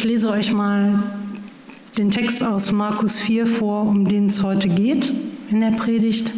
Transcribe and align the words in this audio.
Ich 0.00 0.06
lese 0.06 0.30
euch 0.30 0.50
mal 0.50 0.98
den 1.98 2.10
Text 2.10 2.42
aus 2.42 2.72
Markus 2.72 3.20
4 3.20 3.44
vor, 3.46 3.82
um 3.82 4.08
den 4.08 4.26
es 4.26 4.42
heute 4.42 4.66
geht 4.66 5.12
in 5.50 5.60
der 5.60 5.72
Predigt. 5.72 6.32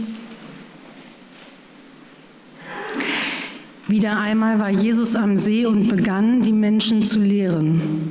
Wieder 3.87 4.19
einmal 4.19 4.59
war 4.59 4.69
Jesus 4.69 5.15
am 5.15 5.37
See 5.37 5.65
und 5.65 5.89
begann, 5.89 6.43
die 6.43 6.53
Menschen 6.53 7.05
zu 7.05 7.21
lehren. 7.21 8.11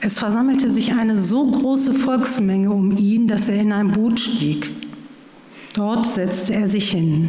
Es 0.00 0.18
versammelte 0.18 0.68
sich 0.68 0.92
eine 0.94 1.16
so 1.16 1.48
große 1.52 1.92
Volksmenge 1.92 2.72
um 2.72 2.96
ihn, 2.96 3.28
dass 3.28 3.48
er 3.48 3.60
in 3.60 3.70
ein 3.70 3.92
Boot 3.92 4.18
stieg. 4.18 4.68
Dort 5.74 6.12
setzte 6.12 6.54
er 6.54 6.68
sich 6.68 6.90
hin. 6.90 7.28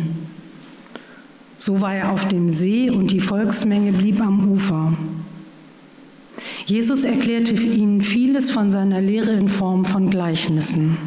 So 1.55 1.81
war 1.81 1.93
er 1.93 2.11
auf 2.11 2.27
dem 2.27 2.49
See 2.49 2.89
und 2.89 3.11
die 3.11 3.19
Volksmenge 3.19 3.91
blieb 3.91 4.25
am 4.25 4.49
Ufer. 4.49 4.91
Jesus 6.65 7.03
erklärte 7.03 7.53
ihnen 7.53 8.01
vieles 8.01 8.49
von 8.49 8.71
seiner 8.71 8.99
Lehre 8.99 9.31
in 9.31 9.47
Form 9.47 9.85
von 9.85 10.09
Gleichnissen. 10.09 10.97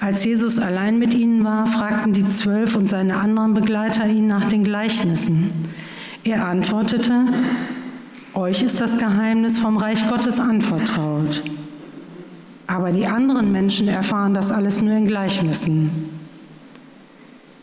Als 0.00 0.24
Jesus 0.24 0.58
allein 0.58 0.98
mit 0.98 1.14
ihnen 1.14 1.44
war, 1.44 1.66
fragten 1.66 2.12
die 2.12 2.28
Zwölf 2.28 2.74
und 2.74 2.90
seine 2.90 3.16
anderen 3.16 3.54
Begleiter 3.54 4.06
ihn 4.06 4.26
nach 4.26 4.46
den 4.46 4.64
Gleichnissen. 4.64 5.52
Er 6.24 6.44
antwortete, 6.44 7.26
euch 8.34 8.62
ist 8.64 8.80
das 8.80 8.98
Geheimnis 8.98 9.58
vom 9.58 9.76
Reich 9.76 10.08
Gottes 10.08 10.40
anvertraut. 10.40 11.44
Aber 12.66 12.90
die 12.90 13.06
anderen 13.06 13.52
Menschen 13.52 13.86
erfahren 13.86 14.34
das 14.34 14.50
alles 14.50 14.82
nur 14.82 14.96
in 14.96 15.06
Gleichnissen. 15.06 15.90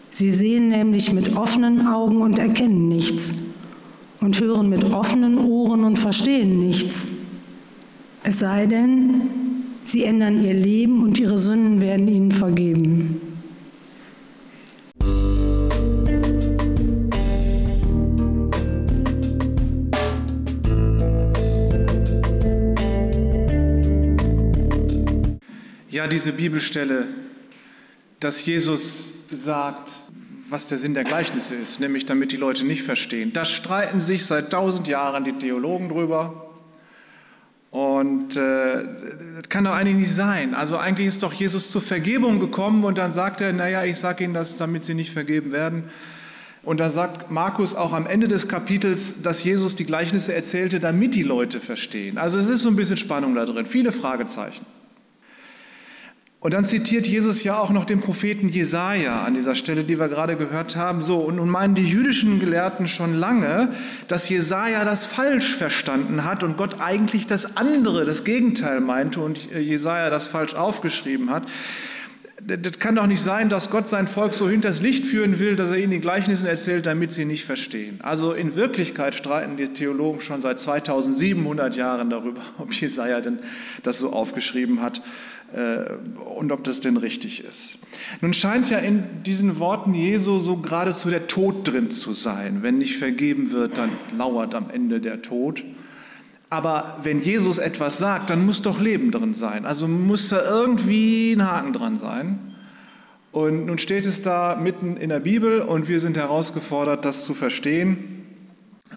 Sie 0.09 0.31
sehen 0.31 0.69
nämlich 0.69 1.11
mit 1.11 1.35
offenen 1.35 1.87
Augen 1.87 2.21
und 2.21 2.39
erkennen 2.39 2.87
nichts 2.87 3.33
und 4.21 4.39
hören 4.39 4.69
mit 4.69 4.83
offenen 4.85 5.37
Ohren 5.39 5.83
und 5.83 5.97
verstehen 5.97 6.59
nichts. 6.59 7.07
Es 8.23 8.39
sei 8.39 8.67
denn, 8.67 9.21
sie 9.83 10.03
ändern 10.03 10.43
ihr 10.45 10.53
Leben 10.53 11.03
und 11.03 11.19
ihre 11.19 11.39
Sünden 11.39 11.81
werden 11.81 12.07
ihnen 12.07 12.31
vergeben. 12.31 13.19
Ja, 25.89 26.07
diese 26.07 26.31
Bibelstelle, 26.31 27.07
dass 28.19 28.45
Jesus 28.45 29.13
sagt, 29.31 29.91
was 30.51 30.67
der 30.67 30.77
Sinn 30.77 30.93
der 30.93 31.05
Gleichnisse 31.05 31.55
ist, 31.55 31.79
nämlich 31.79 32.05
damit 32.05 32.33
die 32.33 32.37
Leute 32.37 32.65
nicht 32.65 32.83
verstehen. 32.83 33.31
Da 33.31 33.45
streiten 33.45 34.01
sich 34.01 34.25
seit 34.25 34.51
tausend 34.51 34.87
Jahren 34.87 35.23
die 35.23 35.31
Theologen 35.31 35.87
drüber. 35.87 36.49
Und 37.71 38.35
äh, 38.35 38.83
das 39.37 39.47
kann 39.47 39.63
doch 39.63 39.71
eigentlich 39.71 39.95
nicht 39.95 40.13
sein. 40.13 40.53
Also 40.53 40.77
eigentlich 40.77 41.07
ist 41.07 41.23
doch 41.23 41.31
Jesus 41.31 41.71
zur 41.71 41.81
Vergebung 41.81 42.41
gekommen 42.41 42.83
und 42.83 42.97
dann 42.97 43.13
sagt 43.13 43.39
er, 43.39 43.53
naja, 43.53 43.85
ich 43.85 43.97
sage 43.97 44.25
Ihnen 44.25 44.33
das, 44.33 44.57
damit 44.57 44.83
Sie 44.83 44.93
nicht 44.93 45.11
vergeben 45.11 45.53
werden. 45.53 45.85
Und 46.63 46.81
da 46.81 46.89
sagt 46.89 47.31
Markus 47.31 47.73
auch 47.73 47.93
am 47.93 48.05
Ende 48.05 48.27
des 48.27 48.49
Kapitels, 48.49 49.21
dass 49.21 49.43
Jesus 49.45 49.77
die 49.77 49.85
Gleichnisse 49.85 50.35
erzählte, 50.35 50.81
damit 50.81 51.15
die 51.15 51.23
Leute 51.23 51.61
verstehen. 51.61 52.17
Also 52.17 52.37
es 52.37 52.49
ist 52.49 52.63
so 52.63 52.69
ein 52.69 52.75
bisschen 52.75 52.97
Spannung 52.97 53.35
da 53.35 53.45
drin, 53.45 53.65
viele 53.65 53.93
Fragezeichen. 53.93 54.65
Und 56.41 56.55
dann 56.55 56.65
zitiert 56.65 57.05
Jesus 57.05 57.43
ja 57.43 57.59
auch 57.59 57.69
noch 57.69 57.85
den 57.85 57.99
Propheten 57.99 58.49
Jesaja 58.49 59.21
an 59.21 59.35
dieser 59.35 59.53
Stelle, 59.53 59.83
die 59.83 59.99
wir 59.99 60.09
gerade 60.09 60.35
gehört 60.37 60.75
haben. 60.75 61.03
So, 61.03 61.19
und 61.19 61.35
nun 61.35 61.49
meinen 61.49 61.75
die 61.75 61.83
jüdischen 61.83 62.39
Gelehrten 62.39 62.87
schon 62.87 63.13
lange, 63.13 63.69
dass 64.07 64.27
Jesaja 64.27 64.83
das 64.83 65.05
falsch 65.05 65.53
verstanden 65.53 66.25
hat 66.25 66.43
und 66.43 66.57
Gott 66.57 66.81
eigentlich 66.81 67.27
das 67.27 67.57
andere, 67.57 68.05
das 68.05 68.23
Gegenteil 68.23 68.81
meinte 68.81 69.19
und 69.19 69.51
Jesaja 69.51 70.09
das 70.09 70.25
falsch 70.25 70.55
aufgeschrieben 70.55 71.29
hat. 71.29 71.43
Das 72.47 72.79
kann 72.79 72.95
doch 72.95 73.07
nicht 73.07 73.21
sein, 73.21 73.49
dass 73.49 73.69
Gott 73.69 73.87
sein 73.87 74.07
Volk 74.07 74.33
so 74.33 74.49
hinters 74.49 74.81
Licht 74.81 75.05
führen 75.05 75.39
will, 75.39 75.55
dass 75.55 75.69
er 75.69 75.77
ihnen 75.77 75.91
die 75.91 75.99
Gleichnissen 75.99 76.47
erzählt, 76.47 76.85
damit 76.85 77.11
sie 77.11 77.25
nicht 77.25 77.45
verstehen. 77.45 77.99
Also 78.01 78.33
in 78.33 78.55
Wirklichkeit 78.55 79.13
streiten 79.13 79.57
die 79.57 79.67
Theologen 79.67 80.21
schon 80.21 80.41
seit 80.41 80.59
2700 80.59 81.75
Jahren 81.75 82.09
darüber, 82.09 82.41
ob 82.57 82.73
Jesaja 82.73 83.21
denn 83.21 83.39
das 83.83 83.99
so 83.99 84.11
aufgeschrieben 84.11 84.81
hat 84.81 85.01
äh, 85.53 85.93
und 86.35 86.51
ob 86.51 86.63
das 86.63 86.79
denn 86.79 86.97
richtig 86.97 87.43
ist. 87.43 87.77
Nun 88.21 88.33
scheint 88.33 88.69
ja 88.69 88.79
in 88.79 89.03
diesen 89.23 89.59
Worten 89.59 89.93
Jesu 89.93 90.39
so 90.39 90.57
geradezu 90.57 91.09
der 91.09 91.27
Tod 91.27 91.67
drin 91.67 91.91
zu 91.91 92.13
sein. 92.13 92.63
Wenn 92.63 92.79
nicht 92.79 92.97
vergeben 92.97 93.51
wird, 93.51 93.77
dann 93.77 93.91
lauert 94.17 94.55
am 94.55 94.69
Ende 94.71 94.99
der 94.99 95.21
Tod. 95.21 95.63
Aber 96.51 96.97
wenn 97.01 97.21
Jesus 97.21 97.59
etwas 97.59 97.97
sagt, 97.97 98.29
dann 98.29 98.45
muss 98.45 98.61
doch 98.61 98.81
Leben 98.81 99.09
drin 99.09 99.33
sein. 99.33 99.65
Also 99.65 99.87
muss 99.87 100.27
da 100.27 100.43
irgendwie 100.43 101.31
ein 101.31 101.49
Haken 101.49 101.71
dran 101.71 101.95
sein. 101.95 102.39
Und 103.31 103.67
nun 103.67 103.77
steht 103.77 104.05
es 104.05 104.21
da 104.21 104.57
mitten 104.61 104.97
in 104.97 105.07
der 105.07 105.21
Bibel 105.21 105.61
und 105.61 105.87
wir 105.87 106.01
sind 106.01 106.17
herausgefordert, 106.17 107.05
das 107.05 107.23
zu 107.23 107.33
verstehen 107.33 108.25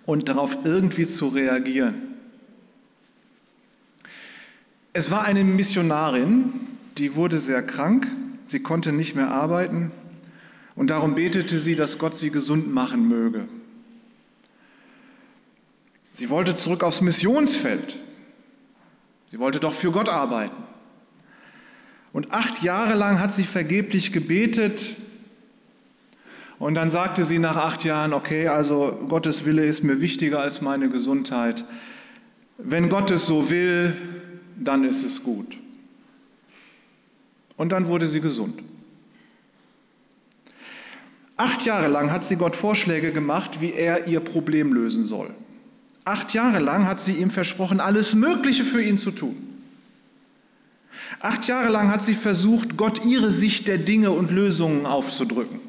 und 0.04 0.28
darauf 0.28 0.59
irgendwie 0.65 1.06
zu 1.06 1.28
reagieren. 1.28 1.94
Es 4.92 5.12
war 5.12 5.22
eine 5.22 5.44
Missionarin, 5.44 6.53
die 6.98 7.15
wurde 7.15 7.38
sehr 7.38 7.62
krank, 7.62 8.09
sie 8.48 8.59
konnte 8.59 8.91
nicht 8.91 9.15
mehr 9.15 9.31
arbeiten 9.31 9.92
und 10.75 10.91
darum 10.91 11.15
betete 11.15 11.60
sie, 11.60 11.76
dass 11.76 11.98
Gott 11.98 12.16
sie 12.16 12.31
gesund 12.31 12.75
machen 12.75 13.06
möge. 13.06 13.47
Sie 16.14 16.30
wollte 16.30 16.54
zurück 16.54 16.84
aufs 16.84 17.00
Missionsfeld. 17.00 17.98
Sie 19.32 19.41
wollte 19.41 19.58
doch 19.58 19.72
für 19.72 19.91
Gott 19.91 20.08
arbeiten. 20.08 20.62
Und 22.12 22.30
acht 22.32 22.62
Jahre 22.62 22.94
lang 22.94 23.19
hat 23.19 23.34
sie 23.34 23.42
vergeblich 23.42 24.12
gebetet. 24.12 24.94
Und 26.60 26.76
dann 26.76 26.88
sagte 26.92 27.24
sie 27.24 27.41
nach 27.41 27.56
acht 27.56 27.82
Jahren, 27.82 28.12
okay, 28.12 28.47
also 28.47 28.97
Gottes 29.08 29.44
Wille 29.44 29.66
ist 29.66 29.82
mir 29.82 30.00
wichtiger 30.00 30.41
als 30.41 30.62
meine 30.62 30.88
Gesundheit. 30.88 31.64
Wenn 32.58 32.88
Gott 32.88 33.10
es 33.10 33.26
so 33.26 33.50
will, 33.50 33.97
dann 34.56 34.84
ist 34.84 35.03
es 35.03 35.24
gut. 35.24 35.58
Und 37.56 37.70
dann 37.70 37.88
wurde 37.88 38.06
sie 38.06 38.20
gesund. 38.20 38.62
Acht 41.36 41.66
Jahre 41.66 41.88
lang 41.88 42.12
hat 42.12 42.24
sie 42.24 42.36
Gott 42.36 42.54
Vorschläge 42.54 43.10
gemacht, 43.10 43.60
wie 43.60 43.72
er 43.72 44.06
ihr 44.06 44.20
Problem 44.20 44.72
lösen 44.72 45.03
soll. 45.03 45.34
Acht 46.04 46.34
Jahre 46.34 46.59
lang 46.59 46.87
hat 46.87 47.00
sie 47.00 47.12
ihm 47.12 47.31
versprochen, 47.31 47.81
alles 47.81 48.15
Mögliche 48.15 48.65
für 48.65 48.82
ihn 48.82 48.98
zu 48.98 49.10
tun. 49.10 49.37
Acht 51.20 51.47
Jahre 51.47 51.70
lang 51.70 51.91
hat 51.91 52.03
sie 52.03 52.15
versucht, 52.15 52.76
Gott 52.76 53.04
ihre 53.04 53.32
Sicht 53.32 53.66
der 53.69 53.78
Dinge 53.78 54.10
und 54.10 54.31
Lösungen 54.31 54.84
aufzudrücken. 54.84 55.60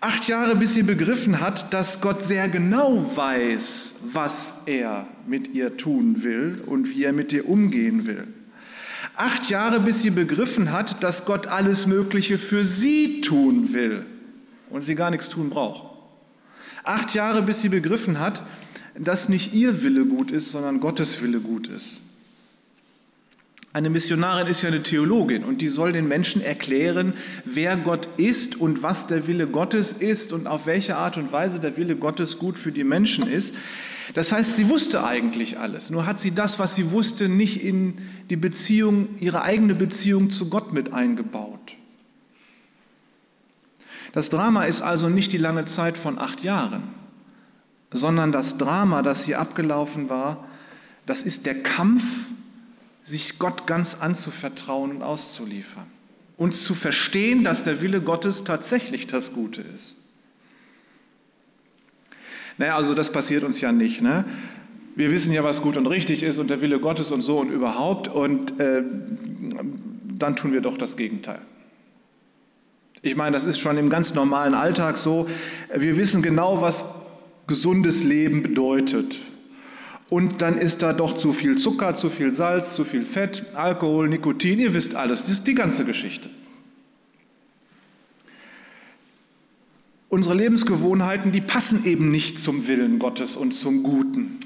Acht 0.00 0.28
Jahre, 0.28 0.54
bis 0.54 0.74
sie 0.74 0.82
begriffen 0.82 1.40
hat, 1.40 1.72
dass 1.72 2.00
Gott 2.00 2.22
sehr 2.22 2.48
genau 2.48 3.16
weiß, 3.16 3.94
was 4.12 4.62
er 4.66 5.08
mit 5.26 5.54
ihr 5.54 5.76
tun 5.76 6.22
will 6.22 6.62
und 6.66 6.90
wie 6.90 7.04
er 7.04 7.12
mit 7.12 7.32
ihr 7.32 7.48
umgehen 7.48 8.06
will. 8.06 8.28
Acht 9.16 9.48
Jahre, 9.48 9.80
bis 9.80 10.02
sie 10.02 10.10
begriffen 10.10 10.72
hat, 10.72 11.02
dass 11.02 11.24
Gott 11.24 11.46
alles 11.46 11.86
Mögliche 11.86 12.36
für 12.36 12.64
sie 12.64 13.22
tun 13.22 13.72
will 13.72 14.04
und 14.70 14.84
sie 14.84 14.94
gar 14.94 15.10
nichts 15.10 15.30
tun 15.30 15.50
braucht. 15.50 15.84
Acht 16.82 17.14
Jahre, 17.14 17.40
bis 17.40 17.62
sie 17.62 17.70
begriffen 17.70 18.20
hat, 18.20 18.42
dass 18.98 19.28
nicht 19.28 19.54
ihr 19.54 19.82
Wille 19.82 20.04
gut 20.04 20.30
ist, 20.30 20.50
sondern 20.50 20.80
Gottes 20.80 21.20
Wille 21.22 21.40
gut 21.40 21.68
ist. 21.68 22.00
Eine 23.74 23.90
Missionarin 23.90 24.46
ist 24.46 24.62
ja 24.62 24.68
eine 24.68 24.84
Theologin 24.84 25.42
und 25.42 25.60
die 25.60 25.66
soll 25.66 25.90
den 25.90 26.06
Menschen 26.06 26.40
erklären, 26.40 27.12
wer 27.44 27.76
Gott 27.76 28.08
ist 28.16 28.54
und 28.54 28.84
was 28.84 29.08
der 29.08 29.26
Wille 29.26 29.48
Gottes 29.48 29.90
ist 29.90 30.32
und 30.32 30.46
auf 30.46 30.66
welche 30.66 30.96
Art 30.96 31.16
und 31.16 31.32
Weise 31.32 31.58
der 31.58 31.76
Wille 31.76 31.96
Gottes 31.96 32.38
gut 32.38 32.56
für 32.56 32.70
die 32.70 32.84
Menschen 32.84 33.26
ist. 33.26 33.52
Das 34.14 34.30
heißt, 34.30 34.54
sie 34.54 34.68
wusste 34.68 35.04
eigentlich 35.04 35.58
alles, 35.58 35.90
nur 35.90 36.06
hat 36.06 36.20
sie 36.20 36.30
das, 36.30 36.60
was 36.60 36.76
sie 36.76 36.92
wusste, 36.92 37.28
nicht 37.28 37.64
in 37.64 37.98
die 38.30 38.36
Beziehung, 38.36 39.08
ihre 39.18 39.42
eigene 39.42 39.74
Beziehung 39.74 40.30
zu 40.30 40.48
Gott 40.50 40.72
mit 40.72 40.92
eingebaut. 40.92 41.74
Das 44.12 44.30
Drama 44.30 44.66
ist 44.66 44.82
also 44.82 45.08
nicht 45.08 45.32
die 45.32 45.38
lange 45.38 45.64
Zeit 45.64 45.98
von 45.98 46.16
acht 46.20 46.44
Jahren, 46.44 46.84
sondern 47.94 48.32
das 48.32 48.58
Drama, 48.58 49.02
das 49.02 49.24
hier 49.24 49.40
abgelaufen 49.40 50.10
war, 50.10 50.46
das 51.06 51.22
ist 51.22 51.46
der 51.46 51.62
Kampf 51.62 52.26
sich 53.04 53.38
Gott 53.38 53.66
ganz 53.66 53.96
anzuvertrauen 54.00 54.90
und 54.90 55.02
auszuliefern. 55.02 55.86
Und 56.36 56.54
zu 56.54 56.74
verstehen, 56.74 57.44
dass 57.44 57.62
der 57.62 57.80
Wille 57.80 58.00
Gottes 58.00 58.44
tatsächlich 58.44 59.06
das 59.06 59.32
Gute 59.32 59.62
ist. 59.62 59.96
Naja, 62.58 62.76
also 62.76 62.94
das 62.94 63.12
passiert 63.12 63.44
uns 63.44 63.60
ja 63.60 63.70
nicht. 63.70 64.00
Ne? 64.00 64.24
Wir 64.96 65.10
wissen 65.10 65.32
ja, 65.32 65.44
was 65.44 65.62
gut 65.62 65.76
und 65.76 65.86
richtig 65.86 66.22
ist 66.22 66.38
und 66.38 66.50
der 66.50 66.60
Wille 66.60 66.80
Gottes 66.80 67.12
und 67.12 67.20
so 67.20 67.38
und 67.38 67.50
überhaupt. 67.50 68.08
Und 68.08 68.58
äh, 68.58 68.82
dann 70.18 70.34
tun 70.34 70.52
wir 70.52 70.60
doch 70.60 70.78
das 70.78 70.96
Gegenteil. 70.96 71.40
Ich 73.02 73.16
meine, 73.16 73.32
das 73.32 73.44
ist 73.44 73.58
schon 73.58 73.76
im 73.76 73.90
ganz 73.90 74.14
normalen 74.14 74.54
Alltag 74.54 74.96
so. 74.98 75.28
Wir 75.74 75.96
wissen 75.96 76.22
genau, 76.22 76.62
was 76.62 76.86
gesundes 77.46 78.04
Leben 78.04 78.42
bedeutet. 78.42 79.20
und 80.10 80.42
dann 80.42 80.58
ist 80.58 80.82
da 80.82 80.92
doch 80.92 81.14
zu 81.14 81.32
viel 81.32 81.56
Zucker, 81.56 81.94
zu 81.94 82.10
viel 82.10 82.32
Salz, 82.32 82.76
zu 82.76 82.84
viel 82.84 83.04
Fett, 83.04 83.46
Alkohol, 83.54 84.08
Nikotin, 84.08 84.60
ihr 84.60 84.74
wisst 84.74 84.94
alles, 84.94 85.22
das 85.22 85.30
ist 85.30 85.46
die 85.46 85.54
ganze 85.54 85.84
Geschichte. 85.84 86.28
Unsere 90.08 90.36
Lebensgewohnheiten, 90.36 91.32
die 91.32 91.40
passen 91.40 91.84
eben 91.84 92.10
nicht 92.10 92.38
zum 92.38 92.68
Willen 92.68 93.00
Gottes 93.00 93.34
und 93.34 93.52
zum 93.52 93.82
Guten. 93.82 94.38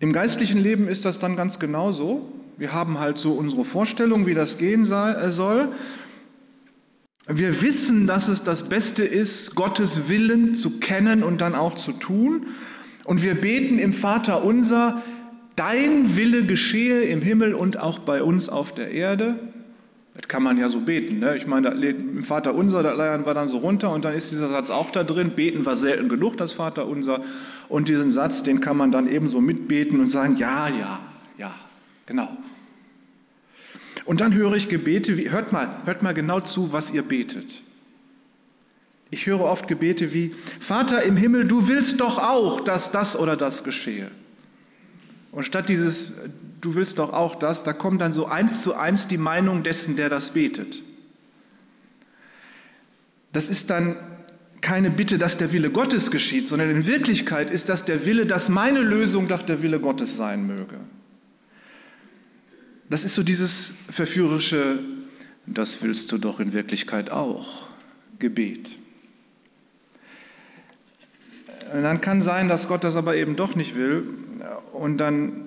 Im 0.00 0.12
geistlichen 0.12 0.58
Leben 0.58 0.88
ist 0.88 1.04
das 1.04 1.20
dann 1.20 1.36
ganz 1.36 1.60
genauso. 1.60 2.32
Wir 2.56 2.72
haben 2.72 2.98
halt 2.98 3.18
so 3.18 3.32
unsere 3.32 3.64
Vorstellung, 3.64 4.26
wie 4.26 4.34
das 4.34 4.58
gehen 4.58 4.82
äh, 4.82 5.30
soll. 5.30 5.68
Wir 7.30 7.60
wissen, 7.60 8.06
dass 8.06 8.28
es 8.28 8.42
das 8.42 8.70
Beste 8.70 9.04
ist, 9.04 9.54
Gottes 9.54 10.08
Willen 10.08 10.54
zu 10.54 10.78
kennen 10.78 11.22
und 11.22 11.42
dann 11.42 11.54
auch 11.54 11.74
zu 11.74 11.92
tun. 11.92 12.46
Und 13.04 13.22
wir 13.22 13.34
beten 13.34 13.78
im 13.78 13.92
Vater 13.92 14.44
unser, 14.44 15.02
dein 15.54 16.16
Wille 16.16 16.46
geschehe 16.46 17.02
im 17.02 17.20
Himmel 17.20 17.52
und 17.52 17.78
auch 17.78 17.98
bei 17.98 18.22
uns 18.22 18.48
auf 18.48 18.72
der 18.74 18.92
Erde. 18.92 19.38
Das 20.14 20.26
kann 20.26 20.42
man 20.42 20.56
ja 20.56 20.70
so 20.70 20.80
beten. 20.80 21.18
Ne? 21.18 21.36
Ich 21.36 21.46
meine, 21.46 21.68
im 21.68 22.24
Vater 22.24 22.54
unser, 22.54 22.82
da 22.82 22.94
leiern 22.94 23.26
wir 23.26 23.34
dann 23.34 23.46
so 23.46 23.58
runter 23.58 23.92
und 23.92 24.06
dann 24.06 24.14
ist 24.14 24.32
dieser 24.32 24.48
Satz 24.48 24.70
auch 24.70 24.90
da 24.90 25.04
drin. 25.04 25.32
Beten 25.36 25.66
war 25.66 25.76
selten 25.76 26.08
genug, 26.08 26.38
das 26.38 26.54
Vater 26.54 26.86
unser. 26.86 27.20
Und 27.68 27.88
diesen 27.88 28.10
Satz, 28.10 28.42
den 28.42 28.60
kann 28.60 28.78
man 28.78 28.90
dann 28.90 29.06
ebenso 29.06 29.42
mitbeten 29.42 30.00
und 30.00 30.08
sagen, 30.08 30.38
ja, 30.38 30.68
ja, 30.68 31.00
ja, 31.36 31.54
genau. 32.06 32.28
Und 34.08 34.22
dann 34.22 34.32
höre 34.32 34.54
ich 34.54 34.70
Gebete 34.70 35.18
wie, 35.18 35.28
hört 35.28 35.52
mal, 35.52 35.82
hört 35.84 36.02
mal 36.02 36.14
genau 36.14 36.40
zu, 36.40 36.72
was 36.72 36.90
ihr 36.92 37.02
betet. 37.02 37.62
Ich 39.10 39.26
höre 39.26 39.42
oft 39.42 39.68
Gebete 39.68 40.14
wie, 40.14 40.34
Vater 40.60 41.02
im 41.02 41.18
Himmel, 41.18 41.46
du 41.46 41.68
willst 41.68 42.00
doch 42.00 42.16
auch, 42.16 42.60
dass 42.60 42.90
das 42.90 43.18
oder 43.18 43.36
das 43.36 43.64
geschehe. 43.64 44.10
Und 45.30 45.44
statt 45.44 45.68
dieses, 45.68 46.14
du 46.62 46.74
willst 46.74 46.98
doch 46.98 47.12
auch 47.12 47.34
das, 47.34 47.64
da 47.64 47.74
kommt 47.74 48.00
dann 48.00 48.14
so 48.14 48.24
eins 48.24 48.62
zu 48.62 48.74
eins 48.74 49.08
die 49.08 49.18
Meinung 49.18 49.62
dessen, 49.62 49.94
der 49.94 50.08
das 50.08 50.30
betet. 50.30 50.82
Das 53.34 53.50
ist 53.50 53.68
dann 53.68 53.94
keine 54.62 54.88
Bitte, 54.90 55.18
dass 55.18 55.36
der 55.36 55.52
Wille 55.52 55.68
Gottes 55.68 56.10
geschieht, 56.10 56.48
sondern 56.48 56.70
in 56.70 56.86
Wirklichkeit 56.86 57.50
ist 57.50 57.68
das 57.68 57.84
der 57.84 58.06
Wille, 58.06 58.24
dass 58.24 58.48
meine 58.48 58.80
Lösung 58.80 59.28
doch 59.28 59.42
der 59.42 59.60
Wille 59.60 59.80
Gottes 59.80 60.16
sein 60.16 60.46
möge. 60.46 60.78
Das 62.90 63.04
ist 63.04 63.14
so 63.14 63.22
dieses 63.22 63.74
verführerische, 63.90 64.78
das 65.46 65.82
willst 65.82 66.10
du 66.12 66.18
doch 66.18 66.40
in 66.40 66.52
Wirklichkeit 66.52 67.10
auch, 67.10 67.68
Gebet. 68.18 68.76
Und 71.72 71.82
dann 71.82 72.00
kann 72.00 72.20
sein, 72.20 72.48
dass 72.48 72.66
Gott 72.66 72.84
das 72.84 72.96
aber 72.96 73.16
eben 73.16 73.36
doch 73.36 73.54
nicht 73.54 73.76
will 73.76 74.06
und 74.72 74.96
dann 74.98 75.44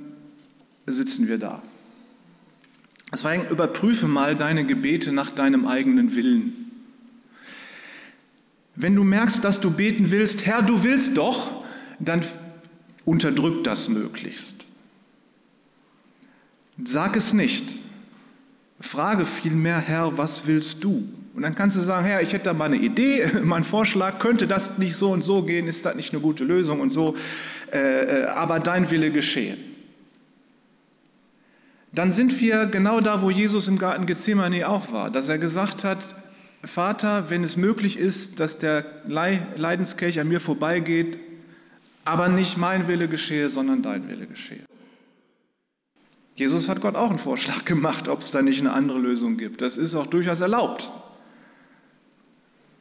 sitzen 0.86 1.28
wir 1.28 1.40
da. 1.40 1.64
Deswegen 3.12 3.48
überprüfe 3.48 4.08
mal 4.08 4.36
deine 4.36 4.66
Gebete 4.66 5.12
nach 5.12 5.32
deinem 5.32 5.68
eigenen 5.68 6.16
Willen. 6.16 6.72
Wenn 8.76 8.96
du 8.96 9.04
merkst, 9.04 9.44
dass 9.44 9.60
du 9.60 9.72
beten 9.72 10.12
willst, 10.12 10.46
Herr, 10.46 10.62
du 10.62 10.84
willst 10.84 11.18
doch, 11.18 11.66
dann 12.00 12.24
unterdrück 13.04 13.64
das 13.64 13.90
möglichst. 13.90 14.68
Sag 16.86 17.16
es 17.16 17.33
nicht. 17.33 17.78
Frage 18.80 19.25
vielmehr, 19.25 19.80
Herr, 19.80 20.18
was 20.18 20.48
willst 20.48 20.83
du? 20.83 21.07
Und 21.33 21.44
dann 21.44 21.56
kannst 21.56 21.78
du 21.78 21.81
sagen, 21.81 22.06
Herr, 22.06 22.22
ich 22.22 22.33
hätte 22.33 22.45
da 22.45 22.54
mal 22.54 22.66
eine 22.66 22.78
Idee, 22.78 23.25
mein 23.44 23.63
Vorschlag, 23.63 24.19
könnte 24.19 24.48
das 24.48 24.78
nicht 24.78 24.95
so 24.95 25.12
und 25.12 25.22
so 25.22 25.44
gehen, 25.44 25.68
ist 25.68 25.86
das 25.86 25.95
nicht 25.95 26.13
eine 26.13 26.22
gute 26.22 26.44
Lösung 26.44 26.81
und 26.81 26.89
so, 26.89 27.16
äh, 27.72 27.78
äh, 27.78 28.25
aber 28.25 28.60
dein 28.60 28.89
Wille 28.92 29.12
geschehen. 29.12 29.57
Dann 31.94 32.12
sind 32.12 32.39
wir 32.39 32.68
genau 32.68 33.01
da, 33.01 33.22
wo 33.22 33.30
Jesus 33.30 33.68
im 33.68 33.77
Garten 33.77 34.06
Gethsemane 34.06 34.68
auch 34.68 34.92
war, 34.92 35.10
dass 35.10 35.27
er 35.27 35.38
gesagt 35.38 35.84
hat, 35.84 36.16
Vater, 36.63 37.30
wenn 37.30 37.44
es 37.44 37.57
möglich 37.57 37.98
ist, 37.98 38.39
dass 38.39 38.60
der 38.60 38.86
Leidenskelch 39.07 40.19
an 40.19 40.27
mir 40.27 40.39
vorbeigeht, 40.39 41.19
aber 42.06 42.30
nicht 42.30 42.57
mein 42.57 42.88
Wille 42.88 43.07
geschehe, 43.07 43.50
sondern 43.50 43.81
dein 43.81 44.07
Wille 44.07 44.27
geschehe. 44.27 44.62
Jesus 46.42 46.70
hat 46.70 46.82
Gott 46.82 46.96
auch 46.96 47.12
einen 47.12 47.20
Vorschlag 47.20 47.66
gemacht, 47.66 48.08
ob 48.08 48.22
es 48.22 48.32
da 48.32 48.42
nicht 48.42 48.62
eine 48.62 48.74
andere 48.74 48.98
Lösung 48.98 49.38
gibt. 49.38 49.62
Das 49.62 49.78
ist 49.78 49.94
auch 49.94 50.08
durchaus 50.08 50.42
erlaubt. 50.42 50.90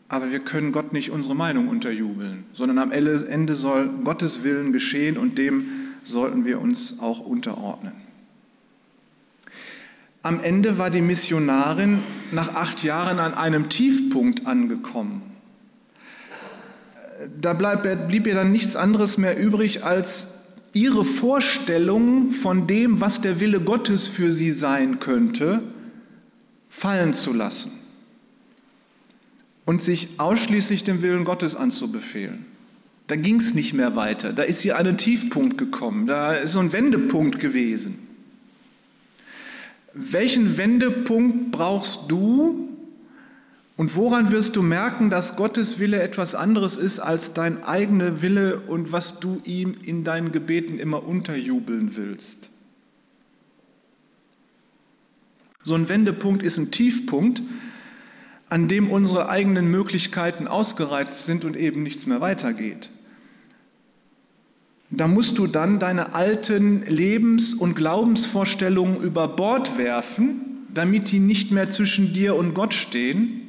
Aber 0.09 0.33
wir 0.33 0.41
können 0.41 0.73
Gott 0.73 0.95
nicht 0.95 1.11
unsere 1.11 1.35
Meinung 1.37 1.69
unterjubeln, 1.69 2.45
sondern 2.55 2.79
am 2.79 2.91
Ende 2.91 3.55
soll 3.55 3.91
Gottes 4.03 4.45
Willen 4.45 4.73
geschehen 4.73 5.19
und 5.19 5.37
dem 5.37 5.69
sollten 6.05 6.47
wir 6.47 6.59
uns 6.59 7.01
auch 7.01 7.21
unterordnen. 7.21 7.93
Am 10.23 10.43
Ende 10.43 10.79
war 10.79 10.89
die 10.89 11.03
Missionarin 11.03 11.99
nach 12.33 12.55
acht 12.55 12.83
Jahren 12.83 13.19
an 13.19 13.35
einem 13.35 13.69
Tiefpunkt 13.69 14.47
angekommen. 14.47 15.21
Da 17.39 17.53
blieb 17.53 18.27
ihr 18.27 18.35
dann 18.35 18.53
nichts 18.53 18.75
anderes 18.75 19.19
mehr 19.19 19.39
übrig, 19.39 19.85
als 19.85 20.29
ihre 20.73 21.05
Vorstellung 21.05 22.31
von 22.31 22.67
dem, 22.67 23.01
was 23.01 23.21
der 23.21 23.41
Wille 23.41 23.61
Gottes 23.61 24.07
für 24.07 24.33
sie 24.33 24.53
sein 24.53 24.99
könnte, 25.01 25.63
fallen 26.69 27.13
zu 27.13 27.33
lassen 27.33 27.73
und 29.65 29.83
sich 29.83 30.09
ausschließlich 30.19 30.85
dem 30.85 31.03
Willen 31.03 31.25
Gottes 31.25 31.57
anzubefehlen. 31.57 32.47
Da 33.09 33.17
ging 33.17 33.41
es 33.41 33.55
nicht 33.55 33.73
mehr 33.73 33.97
weiter. 33.97 34.33
Da 34.33 34.45
ist 34.45 34.61
sie 34.61 34.73
an 34.73 34.87
einen 34.87 34.97
Tiefpunkt 34.97 35.59
gekommen. 35.59 36.07
Da 36.07 36.35
ist 36.35 36.53
so 36.53 36.61
ein 36.61 36.73
Wendepunkt 36.73 37.41
gewesen. 37.41 37.99
Welchen 39.93 40.57
Wendepunkt 40.57 41.51
brauchst 41.51 42.03
du, 42.09 42.70
und 43.81 43.97
woran 43.97 44.31
wirst 44.31 44.57
du 44.57 44.63
merken, 44.63 45.09
dass 45.09 45.37
Gottes 45.37 45.79
Wille 45.79 46.03
etwas 46.03 46.35
anderes 46.35 46.77
ist 46.77 46.99
als 46.99 47.33
dein 47.33 47.65
eigener 47.65 48.21
Wille 48.21 48.61
und 48.61 48.93
was 48.93 49.21
du 49.21 49.41
ihm 49.45 49.75
in 49.83 50.05
deinen 50.05 50.33
Gebeten 50.33 50.79
immer 50.79 51.09
unterjubeln 51.09 51.97
willst? 51.97 52.51
So 55.63 55.75
ein 55.75 55.89
Wendepunkt 55.89 56.43
ist 56.43 56.59
ein 56.59 56.71
Tiefpunkt, 56.71 57.41
an 58.51 58.69
dem 58.69 58.91
unsere 58.91 59.31
eigenen 59.31 59.71
Möglichkeiten 59.71 60.47
ausgereizt 60.47 61.25
sind 61.25 61.47
und 61.47 61.57
eben 61.57 61.83
nichts 61.83 62.05
mehr 62.05 62.21
weitergeht. 62.21 62.91
Da 64.91 65.09
musst 65.09 65.39
du 65.39 65.47
dann 65.47 65.79
deine 65.79 66.15
alten 66.15 66.83
Lebens- 66.83 67.55
und 67.55 67.77
Glaubensvorstellungen 67.77 69.01
über 69.01 69.27
Bord 69.27 69.79
werfen, 69.79 70.67
damit 70.75 71.11
die 71.11 71.19
nicht 71.19 71.51
mehr 71.51 71.71
zwischen 71.71 72.13
dir 72.13 72.37
und 72.37 72.53
Gott 72.53 72.75
stehen 72.75 73.40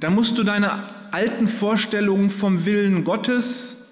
da 0.00 0.10
musst 0.10 0.38
du 0.38 0.42
deine 0.42 1.12
alten 1.12 1.46
Vorstellungen 1.46 2.30
vom 2.30 2.64
Willen 2.64 3.04
Gottes, 3.04 3.86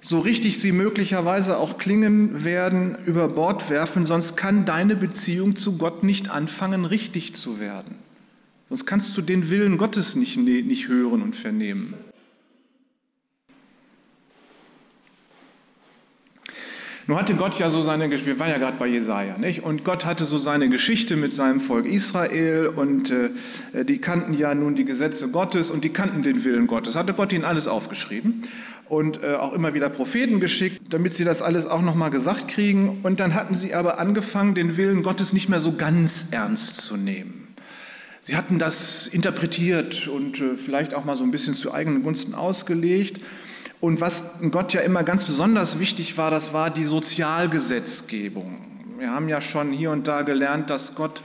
so 0.00 0.18
richtig 0.20 0.60
sie 0.60 0.72
möglicherweise 0.72 1.56
auch 1.58 1.78
klingen 1.78 2.44
werden, 2.44 2.96
über 3.06 3.28
Bord 3.28 3.70
werfen, 3.70 4.04
sonst 4.04 4.36
kann 4.36 4.64
deine 4.66 4.96
Beziehung 4.96 5.56
zu 5.56 5.78
Gott 5.78 6.04
nicht 6.04 6.30
anfangen, 6.30 6.84
richtig 6.84 7.34
zu 7.34 7.58
werden. 7.58 7.96
Sonst 8.68 8.86
kannst 8.86 9.16
du 9.16 9.22
den 9.22 9.50
Willen 9.50 9.78
Gottes 9.78 10.16
nicht, 10.16 10.36
nicht 10.36 10.88
hören 10.88 11.22
und 11.22 11.36
vernehmen. 11.36 11.94
Nun 17.06 17.18
hatte 17.18 17.34
Gott 17.34 17.58
ja 17.58 17.68
so 17.68 17.82
seine 17.82 18.08
Geschichte, 18.08 18.30
wir 18.30 18.38
waren 18.40 18.50
ja 18.50 18.56
gerade 18.56 18.78
bei 18.78 18.86
Jesaja, 18.86 19.36
nicht? 19.36 19.62
Und 19.62 19.84
Gott 19.84 20.06
hatte 20.06 20.24
so 20.24 20.38
seine 20.38 20.70
Geschichte 20.70 21.16
mit 21.16 21.34
seinem 21.34 21.60
Volk 21.60 21.84
Israel 21.84 22.68
und 22.68 23.10
äh, 23.10 23.84
die 23.84 23.98
kannten 23.98 24.32
ja 24.32 24.54
nun 24.54 24.74
die 24.74 24.86
Gesetze 24.86 25.28
Gottes 25.28 25.70
und 25.70 25.84
die 25.84 25.90
kannten 25.90 26.22
den 26.22 26.44
Willen 26.44 26.66
Gottes. 26.66 26.96
Hatte 26.96 27.12
Gott 27.12 27.30
ihnen 27.32 27.44
alles 27.44 27.68
aufgeschrieben 27.68 28.42
und 28.88 29.22
äh, 29.22 29.34
auch 29.34 29.52
immer 29.52 29.74
wieder 29.74 29.90
Propheten 29.90 30.40
geschickt, 30.40 30.80
damit 30.88 31.12
sie 31.12 31.24
das 31.24 31.42
alles 31.42 31.66
auch 31.66 31.82
nochmal 31.82 32.08
gesagt 32.08 32.48
kriegen. 32.48 33.00
Und 33.02 33.20
dann 33.20 33.34
hatten 33.34 33.54
sie 33.54 33.74
aber 33.74 33.98
angefangen, 33.98 34.54
den 34.54 34.78
Willen 34.78 35.02
Gottes 35.02 35.34
nicht 35.34 35.50
mehr 35.50 35.60
so 35.60 35.72
ganz 35.72 36.28
ernst 36.30 36.76
zu 36.76 36.96
nehmen. 36.96 37.48
Sie 38.22 38.36
hatten 38.36 38.58
das 38.58 39.08
interpretiert 39.08 40.08
und 40.08 40.40
äh, 40.40 40.56
vielleicht 40.56 40.94
auch 40.94 41.04
mal 41.04 41.16
so 41.16 41.24
ein 41.24 41.30
bisschen 41.30 41.52
zu 41.52 41.74
eigenen 41.74 42.02
Gunsten 42.02 42.34
ausgelegt. 42.34 43.20
Und 43.84 44.00
was 44.00 44.24
Gott 44.50 44.72
ja 44.72 44.80
immer 44.80 45.04
ganz 45.04 45.26
besonders 45.26 45.78
wichtig 45.78 46.16
war, 46.16 46.30
das 46.30 46.54
war 46.54 46.70
die 46.70 46.84
Sozialgesetzgebung. 46.84 48.56
Wir 48.96 49.10
haben 49.10 49.28
ja 49.28 49.42
schon 49.42 49.72
hier 49.72 49.90
und 49.90 50.06
da 50.06 50.22
gelernt, 50.22 50.70
dass 50.70 50.94
Gott 50.94 51.22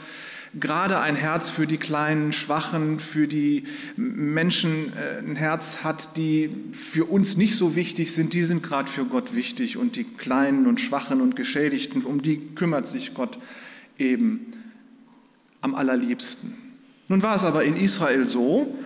gerade 0.60 1.00
ein 1.00 1.16
Herz 1.16 1.50
für 1.50 1.68
die 1.68 1.78
kleinen, 1.78 2.34
schwachen, 2.34 3.00
für 3.00 3.30
die 3.30 3.64
Menschen 3.96 4.92
äh, 4.92 5.20
ein 5.20 5.38
Herz 5.38 5.86
hat, 5.86 6.18
die 6.18 6.54
für 6.74 7.06
uns 7.06 7.38
nicht 7.38 7.56
so 7.56 7.78
wichtig 7.78 8.14
sind, 8.14 8.34
die 8.34 8.44
sind 8.44 8.62
gerade 8.62 8.92
für 8.92 9.06
Gott 9.06 9.36
wichtig. 9.36 9.78
Und 9.78 9.96
die 9.96 10.04
kleinen 10.04 10.68
und 10.68 10.82
schwachen 10.82 11.22
und 11.22 11.38
geschädigten, 11.38 12.04
um 12.04 12.22
die 12.22 12.42
kümmert 12.56 12.88
sich 12.88 13.14
Gott 13.14 13.40
eben 13.98 14.52
am 15.62 15.76
allerliebsten. 15.76 16.56
Nun 17.08 17.24
war 17.24 17.38
es 17.38 17.46
aber 17.46 17.64
in 17.64 17.78
Israel 17.78 18.28
so, 18.28 18.78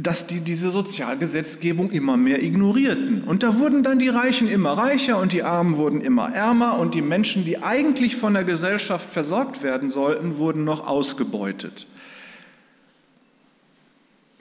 dass 0.00 0.28
die 0.28 0.40
diese 0.40 0.70
Sozialgesetzgebung 0.70 1.90
immer 1.90 2.16
mehr 2.16 2.40
ignorierten. 2.40 3.24
Und 3.24 3.42
da 3.42 3.58
wurden 3.58 3.82
dann 3.82 3.98
die 3.98 4.08
Reichen 4.08 4.46
immer 4.46 4.74
reicher 4.74 5.18
und 5.18 5.32
die 5.32 5.42
Armen 5.42 5.76
wurden 5.76 6.00
immer 6.00 6.32
ärmer 6.32 6.78
und 6.78 6.94
die 6.94 7.02
Menschen, 7.02 7.44
die 7.44 7.60
eigentlich 7.60 8.14
von 8.14 8.32
der 8.32 8.44
Gesellschaft 8.44 9.10
versorgt 9.10 9.64
werden 9.64 9.90
sollten, 9.90 10.36
wurden 10.36 10.62
noch 10.62 10.86
ausgebeutet. 10.86 11.88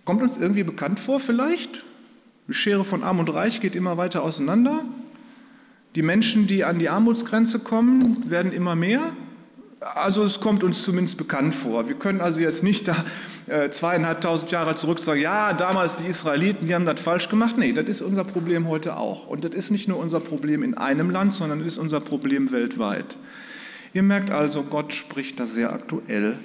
Kommt 0.06 0.22
uns 0.22 0.38
irgendwie 0.38 0.64
bekannt 0.64 1.00
vor 1.00 1.20
vielleicht? 1.20 1.84
Die 2.48 2.54
Schere 2.54 2.86
von 2.86 3.04
Arm 3.04 3.18
und 3.18 3.34
Reich 3.34 3.60
geht 3.60 3.76
immer 3.76 3.98
weiter 3.98 4.22
auseinander. 4.22 4.86
Die 5.96 6.04
Menschen, 6.04 6.46
die 6.46 6.66
an 6.66 6.78
die 6.78 6.90
Armutsgrenze 6.90 7.58
kommen, 7.58 8.30
werden 8.30 8.52
immer 8.52 8.76
mehr. 8.76 9.02
Also 9.80 10.24
es 10.24 10.40
kommt 10.40 10.64
uns 10.64 10.82
zumindest 10.82 11.18
bekannt 11.18 11.54
vor. 11.54 11.88
Wir 11.88 11.96
können 11.96 12.20
also 12.20 12.40
jetzt 12.40 12.64
nicht 12.64 12.88
da 12.88 13.06
äh, 13.46 13.70
zweieinhalbtausend 13.70 14.50
Jahre 14.50 14.76
zurück 14.76 15.00
sagen, 15.00 15.22
ja, 15.22 15.54
damals 15.54 15.98
die 15.98 16.08
Israeliten, 16.08 16.66
die 16.66 16.74
haben 16.74 16.86
das 16.86 17.00
falsch 17.00 17.30
gemacht. 17.30 17.58
Nee, 17.58 17.74
das 17.74 17.88
ist 17.88 18.02
unser 18.02 18.24
Problem 18.24 18.68
heute 18.68 18.98
auch. 18.98 19.28
Und 19.28 19.44
das 19.44 19.54
ist 19.54 19.70
nicht 19.70 19.88
nur 19.88 20.00
unser 20.00 20.20
Problem 20.20 20.64
in 20.64 20.76
einem 20.76 21.12
Land, 21.12 21.34
sondern 21.34 21.60
das 21.60 21.68
ist 21.68 21.78
unser 21.78 22.00
Problem 22.00 22.52
weltweit. 22.52 23.18
Ihr 23.94 24.02
merkt 24.02 24.32
also, 24.32 24.64
Gott 24.64 24.96
spricht 24.96 25.40
da 25.40 25.46
sehr 25.46 25.72
aktuell 25.72 26.40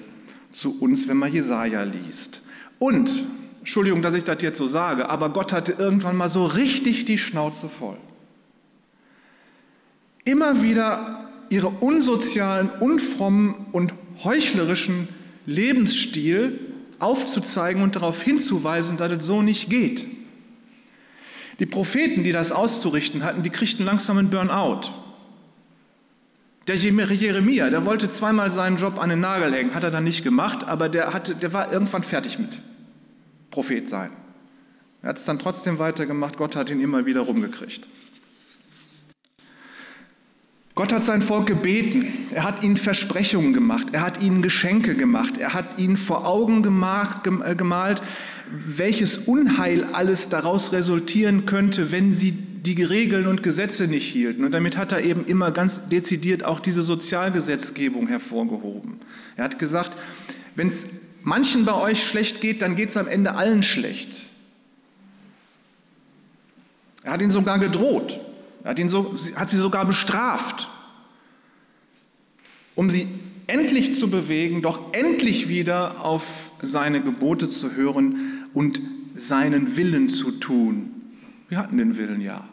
zu 0.53 0.79
uns, 0.81 1.09
wenn 1.09 1.17
man 1.17 1.33
Jesaja 1.33 1.85
liest. 1.85 2.43
Und, 2.79 3.23
Entschuldigung, 3.61 4.03
dass 4.03 4.15
ich 4.15 4.25
das 4.25 4.43
jetzt 4.43 4.59
so 4.59 4.67
sage, 4.67 5.09
aber 5.09 5.31
Gott 5.31 5.53
hatte 5.53 5.73
irgendwann 5.73 6.17
mal 6.17 6.29
so 6.29 6.45
richtig 6.45 7.07
die 7.07 7.17
Schnauze 7.17 7.69
voll. 7.69 7.97
Immer 10.25 10.63
wieder 10.63 11.22
ihre 11.53 11.69
unsozialen, 11.69 12.71
unfrommen 12.81 13.67
und 13.73 13.93
heuchlerischen 14.25 15.09
Lebensstil 15.45 16.59
aufzuzeigen 16.99 17.83
und 17.83 17.97
darauf 17.97 18.23
hinzuweisen, 18.23 18.97
dass 18.97 19.13
es 19.13 19.27
so 19.27 19.43
nicht 19.43 19.69
geht. 19.69 20.07
Die 21.59 21.67
Propheten, 21.67 22.25
die 22.25 22.33
das 22.33 22.53
auszurichten 22.53 23.23
hatten, 23.23 23.43
die 23.43 23.51
kriegten 23.51 23.85
langsam 23.85 24.17
einen 24.17 24.31
Burnout. 24.31 24.93
Der 26.69 26.77
Jeremia, 26.77 27.69
der 27.69 27.85
wollte 27.85 28.09
zweimal 28.09 28.51
seinen 28.51 28.79
Job 28.79 28.99
an 28.99 29.11
den 29.11 29.21
Nagel 29.21 29.53
hängen, 29.53 29.75
hat 29.75 29.83
er 29.83 29.91
dann 29.91 30.05
nicht 30.05 30.25
gemacht, 30.25 30.65
aber 30.69 30.89
der, 30.89 31.13
hatte, 31.13 31.35
der 31.35 31.53
war 31.53 31.71
irgendwann 31.71 32.03
fertig 32.03 32.39
mit 32.39 32.63
Prophet 33.51 33.89
sein. 33.89 34.11
Er 35.03 35.11
hat 35.11 35.19
es 35.19 35.25
dann 35.25 35.39
trotzdem 35.39 35.79
weitergemacht, 35.79 36.39
Gott 36.39 36.57
hat 36.57 36.71
ihn 36.71 36.81
immer 36.81 37.05
wieder 37.05 37.21
rumgekriegt. 37.21 37.87
Gott 40.75 40.91
hat 40.93 41.05
sein 41.05 41.21
Volk 41.21 41.47
gebeten, 41.47 42.07
er 42.31 42.45
hat 42.45 42.63
ihnen 42.63 42.79
Versprechungen 42.79 43.53
gemacht, 43.53 43.89
er 43.93 44.01
hat 44.01 44.23
ihnen 44.23 44.41
Geschenke 44.41 44.95
gemacht, 44.95 45.37
er 45.37 45.53
hat 45.53 45.79
ihnen 45.79 45.99
vor 45.99 46.27
Augen 46.27 46.65
äh, 46.65 47.55
gemalt, 47.55 48.03
welches 48.51 49.19
Unheil 49.19 49.85
alles 49.93 50.31
daraus 50.31 50.73
resultieren 50.73 51.45
könnte, 51.45 51.93
wenn 51.93 52.15
sie 52.15 52.33
die 52.33 52.83
Regeln 52.83 53.27
und 53.27 53.43
Gesetze 53.43 53.87
nicht 53.87 54.07
hielten. 54.07 54.45
Und 54.45 54.53
damit 54.53 54.79
hat 54.79 54.93
er 54.93 55.03
eben 55.03 55.27
immer 55.27 55.51
ganz 55.51 55.89
dezidiert 55.89 56.45
auch 56.45 56.61
diese 56.61 56.81
Sozialgesetzgebung 56.81 58.07
hervorgehoben. 58.07 59.01
Er 59.37 59.45
hat 59.45 59.59
gesagt, 59.59 59.99
wenn 60.55 60.69
es 60.69 60.87
manchen 61.23 61.67
bei 61.67 61.75
euch 61.75 62.03
schlecht 62.03 62.41
geht, 62.41 62.63
dann 62.63 62.77
geht 62.77 62.91
es 62.91 62.97
am 62.97 63.09
Ende 63.09 63.35
allen 63.35 63.63
schlecht. 63.63 64.25
Er 67.03 67.13
hat 67.13 67.21
ihnen 67.21 67.31
sogar 67.31 67.59
gedroht. 67.59 68.21
Hat, 68.65 68.79
ihn 68.79 68.89
so, 68.89 69.15
hat 69.35 69.51
sie 69.51 69.57
sogar 69.57 69.85
bestraft, 69.85 70.71
um 72.75 72.91
sie 72.91 73.09
endlich 73.47 73.93
zu 73.97 74.09
bewegen, 74.09 74.63
doch 74.63 74.93
endlich 74.95 75.49
wieder 75.49 76.05
auf 76.05 76.53
seine 76.63 77.03
Gebote 77.03 77.49
zu 77.49 77.75
hören 77.75 78.47
und 78.55 78.81
seinen 79.15 79.77
Willen 79.77 80.09
zu 80.09 80.31
tun. 80.33 80.91
Wir 81.49 81.59
hatten 81.59 81.77
den 81.77 81.97
Willen 81.97 82.21
ja. 82.21 82.49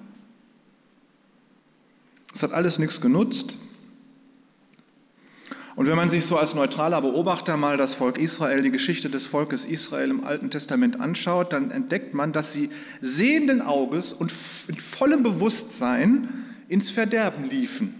Es 2.33 2.43
hat 2.43 2.53
alles 2.53 2.79
nichts 2.79 3.01
genutzt. 3.01 3.57
Und 5.79 5.87
wenn 5.87 5.95
man 5.95 6.09
sich 6.09 6.25
so 6.25 6.37
als 6.37 6.55
neutraler 6.55 7.01
Beobachter 7.01 7.55
mal 7.55 7.77
das 7.77 7.93
Volk 7.93 8.17
Israel, 8.17 8.61
die 8.63 8.69
Geschichte 8.69 9.09
des 9.09 9.25
Volkes 9.25 9.63
Israel 9.63 10.09
im 10.09 10.25
Alten 10.25 10.49
Testament 10.49 10.99
anschaut, 10.99 11.53
dann 11.53 11.71
entdeckt 11.71 12.13
man, 12.13 12.33
dass 12.33 12.51
sie 12.51 12.69
sehenden 12.99 13.61
Auges 13.61 14.11
und 14.11 14.29
mit 14.67 14.81
vollem 14.81 15.23
Bewusstsein 15.23 16.27
ins 16.67 16.89
Verderben 16.89 17.49
liefen. 17.49 17.95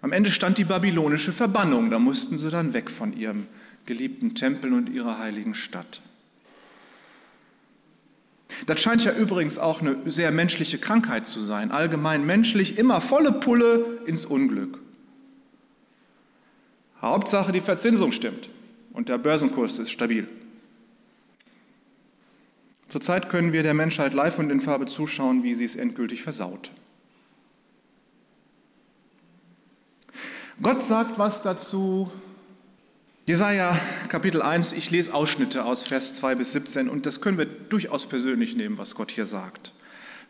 Am 0.00 0.12
Ende 0.12 0.30
stand 0.30 0.56
die 0.56 0.64
babylonische 0.64 1.34
Verbannung, 1.34 1.90
da 1.90 1.98
mussten 1.98 2.38
sie 2.38 2.48
dann 2.48 2.72
weg 2.72 2.90
von 2.90 3.14
ihrem 3.14 3.46
geliebten 3.84 4.34
Tempel 4.34 4.72
und 4.72 4.88
ihrer 4.88 5.18
heiligen 5.18 5.54
Stadt. 5.54 6.00
Das 8.66 8.80
scheint 8.80 9.04
ja 9.04 9.12
übrigens 9.12 9.58
auch 9.58 9.82
eine 9.82 9.96
sehr 10.06 10.30
menschliche 10.30 10.78
Krankheit 10.78 11.26
zu 11.26 11.42
sein, 11.42 11.70
allgemein 11.70 12.24
menschlich, 12.24 12.78
immer 12.78 13.02
volle 13.02 13.30
Pulle 13.30 14.00
ins 14.06 14.24
Unglück. 14.24 14.78
Hauptsache, 17.06 17.52
die 17.52 17.60
Verzinsung 17.60 18.12
stimmt 18.12 18.48
und 18.92 19.08
der 19.08 19.18
Börsenkurs 19.18 19.78
ist 19.78 19.90
stabil. 19.90 20.28
Zurzeit 22.88 23.28
können 23.28 23.52
wir 23.52 23.62
der 23.62 23.74
Menschheit 23.74 24.14
live 24.14 24.38
und 24.38 24.50
in 24.50 24.60
Farbe 24.60 24.86
zuschauen, 24.86 25.42
wie 25.42 25.54
sie 25.54 25.64
es 25.64 25.74
endgültig 25.74 26.22
versaut. 26.22 26.70
Gott 30.62 30.84
sagt 30.84 31.18
was 31.18 31.42
dazu. 31.42 32.10
Jesaja 33.26 33.76
Kapitel 34.08 34.42
1, 34.42 34.74
ich 34.74 34.90
lese 34.90 35.14
Ausschnitte 35.14 35.64
aus 35.64 35.82
Vers 35.82 36.14
2 36.14 36.34
bis 36.36 36.52
17 36.52 36.88
und 36.88 37.06
das 37.06 37.20
können 37.20 37.38
wir 37.38 37.46
durchaus 37.46 38.06
persönlich 38.06 38.54
nehmen, 38.54 38.78
was 38.78 38.94
Gott 38.94 39.10
hier 39.10 39.26
sagt. 39.26 39.72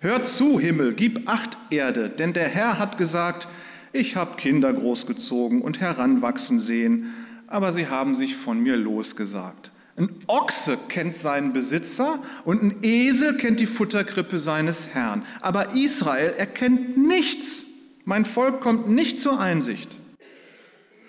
Hört 0.01 0.27
zu, 0.27 0.61
Himmel, 0.61 0.95
gib 0.95 1.29
Acht, 1.29 1.59
Erde, 1.71 2.09
denn 2.09 2.33
der 2.33 2.49
Herr 2.49 2.79
hat 2.79 2.97
gesagt, 2.97 3.49
ich 3.95 4.17
habe 4.17 4.37
Kinder 4.37 4.73
großgezogen 4.73 5.63
und 5.63 5.81
heranwachsen 5.81 6.59
sehen, 6.59 7.15
aber 7.47 7.73
sie 7.73 7.89
haben 7.89 8.15
sich 8.15 8.37
von 8.37 8.61
mir 8.61 8.77
losgesagt. 8.77 9.71
Ein 9.97 10.11
Ochse 10.27 10.77
kennt 10.89 11.15
seinen 11.15 11.53
Besitzer 11.53 12.21
und 12.45 12.63
ein 12.63 12.77
Esel 12.83 13.37
kennt 13.37 13.61
die 13.61 13.67
Futterkrippe 13.67 14.39
seines 14.39 14.89
Herrn. 14.89 15.25
Aber 15.41 15.77
Israel 15.77 16.35
erkennt 16.37 16.97
nichts. 16.97 17.67
Mein 18.05 18.25
Volk 18.25 18.61
kommt 18.61 18.89
nicht 18.89 19.21
zur 19.21 19.39
Einsicht. 19.39 19.97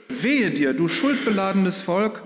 Wehe 0.08 0.52
dir, 0.52 0.74
du 0.74 0.88
schuldbeladenes 0.88 1.82
Volk, 1.82 2.22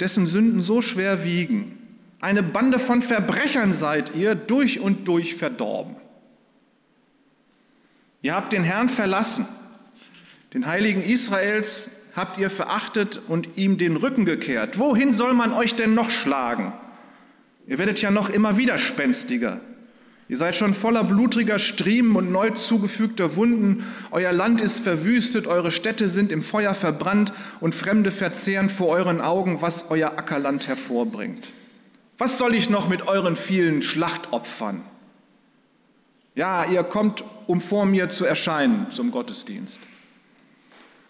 dessen 0.00 0.26
Sünden 0.26 0.60
so 0.60 0.82
schwer 0.82 1.24
wiegen. 1.24 1.78
Eine 2.20 2.42
Bande 2.42 2.80
von 2.80 3.02
Verbrechern 3.02 3.72
seid 3.72 4.16
ihr, 4.16 4.34
durch 4.34 4.80
und 4.80 5.06
durch 5.06 5.36
verdorben. 5.36 5.94
Ihr 8.22 8.34
habt 8.34 8.52
den 8.52 8.64
Herrn 8.64 8.88
verlassen 8.88 9.46
den 10.52 10.66
Heiligen 10.66 11.02
Israels 11.02 11.90
habt 12.16 12.38
ihr 12.38 12.50
verachtet 12.50 13.20
und 13.28 13.56
ihm 13.56 13.78
den 13.78 13.96
Rücken 13.96 14.24
gekehrt. 14.24 14.78
Wohin 14.78 15.12
soll 15.12 15.32
man 15.32 15.52
euch 15.52 15.74
denn 15.74 15.94
noch 15.94 16.10
schlagen? 16.10 16.72
Ihr 17.66 17.78
werdet 17.78 18.02
ja 18.02 18.10
noch 18.10 18.30
immer 18.30 18.56
widerspenstiger. 18.56 19.60
Ihr 20.28 20.36
seid 20.36 20.54
schon 20.54 20.74
voller 20.74 21.02
blutiger 21.02 21.58
Striemen 21.58 22.14
und 22.14 22.30
neu 22.30 22.50
zugefügter 22.50 23.34
Wunden. 23.36 23.84
Euer 24.12 24.32
Land 24.32 24.60
ist 24.60 24.78
verwüstet, 24.78 25.46
eure 25.46 25.72
Städte 25.72 26.08
sind 26.08 26.30
im 26.30 26.42
Feuer 26.42 26.74
verbrannt 26.74 27.32
und 27.60 27.74
Fremde 27.74 28.12
verzehren 28.12 28.70
vor 28.70 28.88
euren 28.88 29.20
Augen, 29.20 29.60
was 29.60 29.90
euer 29.90 30.18
Ackerland 30.18 30.68
hervorbringt. 30.68 31.52
Was 32.16 32.38
soll 32.38 32.54
ich 32.54 32.70
noch 32.70 32.88
mit 32.88 33.08
euren 33.08 33.34
vielen 33.34 33.82
Schlachtopfern? 33.82 34.82
Ja, 36.36 36.64
ihr 36.64 36.84
kommt, 36.84 37.24
um 37.46 37.60
vor 37.60 37.84
mir 37.84 38.08
zu 38.08 38.24
erscheinen 38.24 38.88
zum 38.90 39.10
Gottesdienst. 39.10 39.80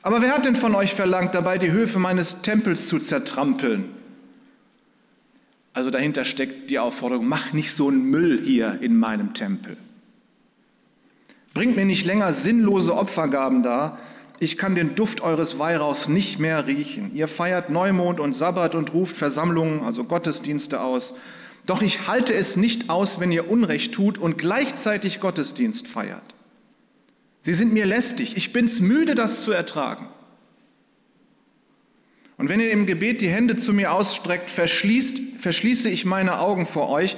Aber 0.03 0.23
wer 0.23 0.33
hat 0.33 0.47
denn 0.47 0.57
von 0.57 0.75
euch 0.75 0.95
verlangt, 0.95 1.35
dabei 1.35 1.59
die 1.59 1.73
Höfe 1.73 1.99
meines 1.99 2.43
Tempels 2.43 2.89
zu 2.89 2.99
zertrampeln? 2.99 3.91
Also 5.73 5.91
dahinter 5.91 6.25
steckt 6.25 6.71
die 6.71 6.79
Aufforderung, 6.79 7.29
mach 7.29 7.53
nicht 7.53 7.73
so 7.73 7.89
einen 7.89 8.05
Müll 8.05 8.41
hier 8.43 8.79
in 8.81 8.97
meinem 8.97 9.35
Tempel. 9.35 9.77
Bringt 11.55 11.77
mir 11.77 11.85
nicht 11.85 12.07
länger 12.07 12.33
sinnlose 12.33 12.97
Opfergaben 12.97 13.63
dar, 13.63 13.99
ich 14.43 14.57
kann 14.57 14.75
den 14.75 14.95
Duft 14.95 15.21
eures 15.21 15.59
Weihrauchs 15.59 16.09
nicht 16.09 16.39
mehr 16.39 16.67
riechen. 16.67 17.15
Ihr 17.15 17.29
feiert 17.29 17.69
Neumond 17.69 18.21
und 18.21 18.33
Sabbat 18.33 18.75
und 18.75 18.95
ruft 18.95 19.15
Versammlungen, 19.15 19.83
also 19.83 20.05
Gottesdienste 20.05 20.81
aus. 20.81 21.13
Doch 21.67 21.83
ich 21.83 22.09
halte 22.09 22.33
es 22.33 22.57
nicht 22.57 22.89
aus, 22.89 23.21
wenn 23.21 23.33
ihr 23.33 23.51
Unrecht 23.51 23.93
tut 23.93 24.17
und 24.17 24.39
gleichzeitig 24.39 25.21
Gottesdienst 25.21 25.87
feiert. 25.87 26.23
Sie 27.43 27.55
sind 27.55 27.73
mir 27.73 27.87
lästig. 27.87 28.37
Ich 28.37 28.53
bin's 28.53 28.81
müde, 28.81 29.15
das 29.15 29.43
zu 29.43 29.53
ertragen. 29.53 30.09
Und 32.37 32.49
wenn 32.49 32.61
ihr 32.61 32.71
im 32.71 32.87
Gebet 32.87 33.21
die 33.21 33.29
Hände 33.29 33.57
zu 33.57 33.73
mir 33.73 33.93
ausstreckt, 33.93 34.51
verschließt, 34.51 35.21
verschließe 35.41 35.91
ich 35.91 36.05
meine 36.05 36.39
Augen 36.39 36.67
vor 36.67 36.89
euch. 36.89 37.17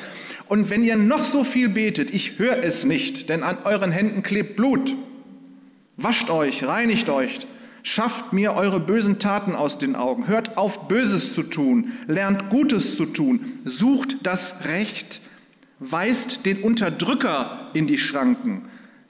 Und 0.48 0.70
wenn 0.70 0.84
ihr 0.84 0.96
noch 0.96 1.24
so 1.24 1.44
viel 1.44 1.68
betet, 1.68 2.10
ich 2.10 2.38
höre 2.38 2.62
es 2.62 2.84
nicht, 2.84 3.28
denn 3.28 3.42
an 3.42 3.58
euren 3.64 3.92
Händen 3.92 4.22
klebt 4.22 4.56
Blut. 4.56 4.94
Wascht 5.96 6.30
euch, 6.30 6.64
reinigt 6.64 7.08
euch, 7.08 7.46
Schafft 7.84 8.32
mir 8.32 8.54
eure 8.54 8.78
bösen 8.78 9.18
Taten 9.18 9.56
aus 9.56 9.78
den 9.78 9.96
Augen. 9.96 10.28
Hört 10.28 10.56
auf, 10.56 10.86
Böses 10.86 11.34
zu 11.34 11.42
tun. 11.42 11.92
Lernt 12.06 12.48
Gutes 12.48 12.96
zu 12.96 13.06
tun. 13.06 13.58
Sucht 13.64 14.18
das 14.22 14.66
Recht. 14.66 15.20
Weist 15.80 16.46
den 16.46 16.58
Unterdrücker 16.58 17.70
in 17.74 17.88
die 17.88 17.98
Schranken. 17.98 18.62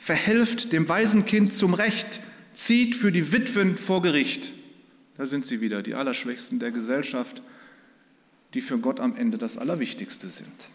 Verhelft 0.02 0.72
dem 0.72 0.88
Waisenkind 0.88 1.52
zum 1.52 1.74
Recht. 1.74 2.18
Zieht 2.54 2.96
für 2.96 3.12
die 3.12 3.30
Witwen 3.30 3.78
vor 3.78 4.02
Gericht. 4.02 4.52
Da 5.16 5.26
sind 5.26 5.44
sie 5.44 5.60
wieder, 5.60 5.80
die 5.80 5.94
Allerschwächsten 5.94 6.58
der 6.58 6.72
Gesellschaft, 6.72 7.40
die 8.52 8.62
für 8.62 8.78
Gott 8.78 8.98
am 8.98 9.14
Ende 9.14 9.38
das 9.38 9.58
Allerwichtigste 9.58 10.26
sind. 10.26 10.70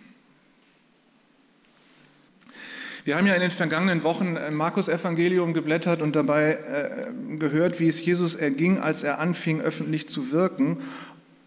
Wir 3.04 3.18
haben 3.18 3.28
ja 3.28 3.34
in 3.34 3.42
den 3.42 3.52
vergangenen 3.52 4.04
Wochen 4.04 4.38
im 4.38 4.56
Markus-Evangelium 4.56 5.54
geblättert 5.54 6.02
und 6.02 6.16
dabei 6.16 6.54
äh, 6.54 7.36
gehört, 7.38 7.82
wie 7.82 7.88
es 7.88 8.06
Jesus 8.06 8.36
erging, 8.36 8.80
als 8.80 9.04
er 9.04 9.20
anfing, 9.20 9.60
öffentlich 9.60 10.08
zu 10.08 10.32
wirken. 10.32 10.78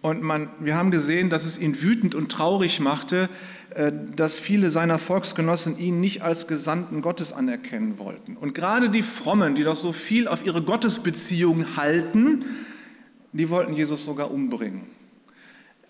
Und 0.03 0.23
man, 0.23 0.49
wir 0.61 0.77
haben 0.77 0.91
gesehen, 0.91 1.29
dass 1.29 1.45
es 1.45 1.59
ihn 1.59 1.83
wütend 1.83 2.15
und 2.15 2.33
traurig 2.33 2.81
machte, 2.81 3.29
äh, 3.75 3.93
dass 4.17 4.39
viele 4.39 4.71
seiner 4.71 4.99
Volksgenossen 4.99 5.79
ihn 5.79 6.01
nicht 6.01 6.23
als 6.23 6.47
Gesandten 6.47 7.03
Gottes 7.03 7.33
anerkennen 7.33 7.99
wollten. 7.99 8.37
Und 8.37 8.55
gerade 8.55 8.89
die 8.89 9.03
Frommen, 9.03 9.55
die 9.55 9.63
doch 9.63 9.77
so 9.77 9.93
viel 9.93 10.27
auf 10.27 10.45
ihre 10.45 10.63
Gottesbeziehung 10.63 11.77
halten, 11.77 12.47
die 13.33 13.51
wollten 13.51 13.75
Jesus 13.75 14.05
sogar 14.05 14.31
umbringen. 14.31 14.87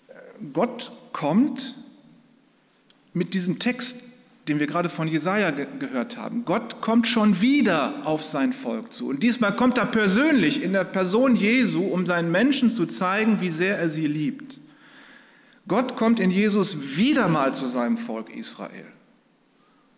Äh, 0.09 0.13
Gott 0.51 0.91
kommt 1.13 1.75
mit 3.13 3.33
diesem 3.33 3.59
Text 3.59 3.97
den 4.51 4.59
wir 4.59 4.67
gerade 4.67 4.89
von 4.89 5.07
Jesaja 5.07 5.51
ge 5.51 5.65
gehört 5.79 6.17
haben. 6.17 6.43
Gott 6.43 6.81
kommt 6.81 7.07
schon 7.07 7.39
wieder 7.39 8.05
auf 8.05 8.21
sein 8.21 8.51
Volk 8.51 8.91
zu. 8.91 9.07
Und 9.07 9.23
diesmal 9.23 9.55
kommt 9.55 9.77
er 9.77 9.85
persönlich 9.85 10.61
in 10.61 10.73
der 10.73 10.83
Person 10.83 11.37
Jesu, 11.37 11.85
um 11.85 12.05
seinen 12.05 12.31
Menschen 12.31 12.69
zu 12.69 12.85
zeigen, 12.85 13.39
wie 13.39 13.49
sehr 13.49 13.79
er 13.79 13.87
sie 13.87 14.07
liebt. 14.07 14.59
Gott 15.69 15.95
kommt 15.95 16.19
in 16.19 16.31
Jesus 16.31 16.97
wieder 16.97 17.29
mal 17.29 17.53
zu 17.53 17.65
seinem 17.67 17.97
Volk 17.97 18.29
Israel. 18.35 18.87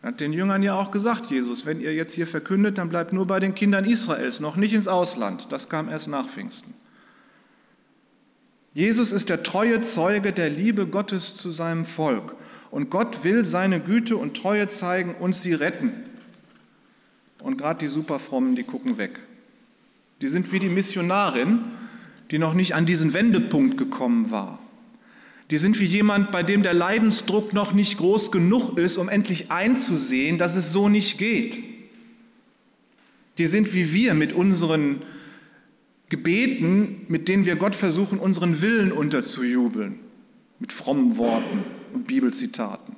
Er 0.04 0.10
hat 0.10 0.20
den 0.20 0.34
Jüngern 0.34 0.62
ja 0.62 0.76
auch 0.76 0.92
gesagt, 0.92 1.32
Jesus, 1.32 1.66
wenn 1.66 1.82
ihr 1.82 1.96
jetzt 1.96 2.14
hier 2.14 2.28
verkündet, 2.28 2.78
dann 2.78 2.90
bleibt 2.90 3.12
nur 3.12 3.26
bei 3.26 3.40
den 3.40 3.56
Kindern 3.56 3.86
Israels, 3.86 4.40
noch 4.40 4.56
nicht 4.56 4.74
ins 4.74 4.88
Ausland. 4.88 5.48
Das 5.50 5.68
kam 5.68 5.90
erst 5.90 6.10
nach 6.10 6.28
Pfingsten. 6.28 6.76
Jesus 8.76 9.12
ist 9.12 9.30
der 9.30 9.42
treue 9.42 9.82
Zeuge 9.82 10.32
der 10.32 10.52
Liebe 10.52 10.86
Gottes 10.86 11.34
zu 11.34 11.50
seinem 11.50 11.86
Volk. 11.86 12.36
Und 12.74 12.90
Gott 12.90 13.24
will 13.24 13.46
seine 13.46 13.80
Güte 13.80 14.18
und 14.18 14.36
Treue 14.36 14.68
zeigen 14.68 15.14
und 15.20 15.36
sie 15.36 15.54
retten. 15.54 15.92
Und 17.38 17.60
gerade 17.60 17.78
die 17.78 17.88
Superfrommen, 17.88 18.56
die 18.56 18.64
gucken 18.64 18.98
weg. 18.98 19.20
Die 20.22 20.28
sind 20.28 20.52
wie 20.52 20.58
die 20.58 20.70
Missionarin, 20.70 21.66
die 22.32 22.40
noch 22.40 22.56
nicht 22.56 22.74
an 22.74 22.88
diesen 22.88 23.14
Wendepunkt 23.14 23.78
gekommen 23.78 24.32
war. 24.32 24.58
Die 25.52 25.58
sind 25.58 25.80
wie 25.80 25.86
jemand, 25.86 26.32
bei 26.32 26.42
dem 26.42 26.64
der 26.64 26.74
Leidensdruck 26.74 27.54
noch 27.54 27.74
nicht 27.74 28.00
groß 28.00 28.32
genug 28.32 28.76
ist, 28.80 28.98
um 28.98 29.08
endlich 29.08 29.52
einzusehen, 29.52 30.40
dass 30.40 30.56
es 30.56 30.72
so 30.72 30.90
nicht 30.90 31.20
geht. 31.20 31.60
Die 33.38 33.46
sind 33.46 33.72
wie 33.76 33.94
wir 33.94 34.16
mit 34.16 34.34
unseren 34.34 35.04
Gebeten, 36.10 37.06
mit 37.08 37.28
denen 37.28 37.46
wir 37.46 37.56
Gott 37.56 37.76
versuchen, 37.76 38.18
unseren 38.18 38.64
Willen 38.64 38.92
unterzujubeln, 38.92 40.00
mit 40.58 40.74
frommen 40.74 41.18
Worten 41.18 41.83
und 41.94 42.08
Bibelzitaten. 42.08 42.96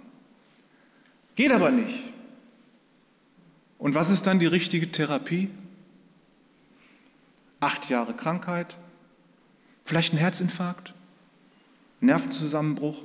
Geht 1.35 1.51
aber 1.51 1.71
nicht. 1.71 2.05
Und 3.77 3.93
was 3.93 4.09
ist 4.09 4.25
dann 4.25 4.39
die 4.39 4.45
richtige 4.45 4.91
Therapie? 4.91 5.49
Acht 7.59 7.89
Jahre 7.89 8.13
Krankheit, 8.13 8.77
vielleicht 9.83 10.13
ein 10.13 10.17
Herzinfarkt, 10.17 10.93
Nervenzusammenbruch. 11.99 13.03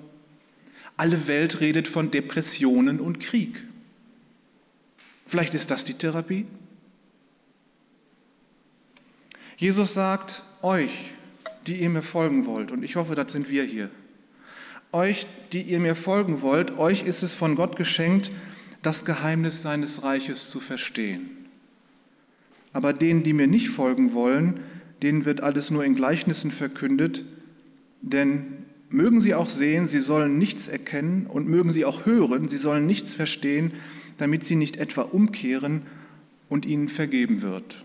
Alle 0.96 1.26
Welt 1.28 1.60
redet 1.60 1.88
von 1.88 2.10
Depressionen 2.10 3.00
und 3.00 3.20
Krieg. 3.20 3.64
Vielleicht 5.24 5.54
ist 5.54 5.70
das 5.70 5.84
die 5.84 5.94
Therapie. 5.94 6.46
Jesus 9.56 9.94
sagt 9.94 10.42
euch, 10.62 11.12
die 11.66 11.76
ihr 11.76 11.90
mir 11.90 12.02
folgen 12.02 12.46
wollt, 12.46 12.72
und 12.72 12.82
ich 12.82 12.96
hoffe, 12.96 13.14
das 13.14 13.32
sind 13.32 13.50
wir 13.50 13.62
hier, 13.64 13.90
euch, 14.92 15.26
die 15.52 15.62
ihr 15.62 15.80
mir 15.80 15.94
folgen 15.94 16.42
wollt, 16.42 16.78
euch 16.78 17.02
ist 17.04 17.22
es 17.22 17.34
von 17.34 17.54
Gott 17.54 17.76
geschenkt, 17.76 18.30
das 18.82 19.04
Geheimnis 19.04 19.62
seines 19.62 20.02
Reiches 20.02 20.50
zu 20.50 20.60
verstehen. 20.60 21.30
Aber 22.72 22.92
denen, 22.92 23.22
die 23.22 23.32
mir 23.32 23.46
nicht 23.46 23.68
folgen 23.68 24.12
wollen, 24.12 24.60
denen 25.02 25.24
wird 25.24 25.40
alles 25.40 25.70
nur 25.70 25.84
in 25.84 25.94
Gleichnissen 25.94 26.50
verkündet, 26.50 27.24
denn 28.00 28.64
mögen 28.90 29.20
sie 29.20 29.34
auch 29.34 29.48
sehen, 29.48 29.86
sie 29.86 30.00
sollen 30.00 30.38
nichts 30.38 30.68
erkennen 30.68 31.26
und 31.26 31.48
mögen 31.48 31.70
sie 31.70 31.84
auch 31.84 32.06
hören, 32.06 32.48
sie 32.48 32.58
sollen 32.58 32.86
nichts 32.86 33.14
verstehen, 33.14 33.72
damit 34.18 34.44
sie 34.44 34.56
nicht 34.56 34.76
etwa 34.76 35.02
umkehren 35.02 35.82
und 36.48 36.66
ihnen 36.66 36.88
vergeben 36.88 37.42
wird. 37.42 37.84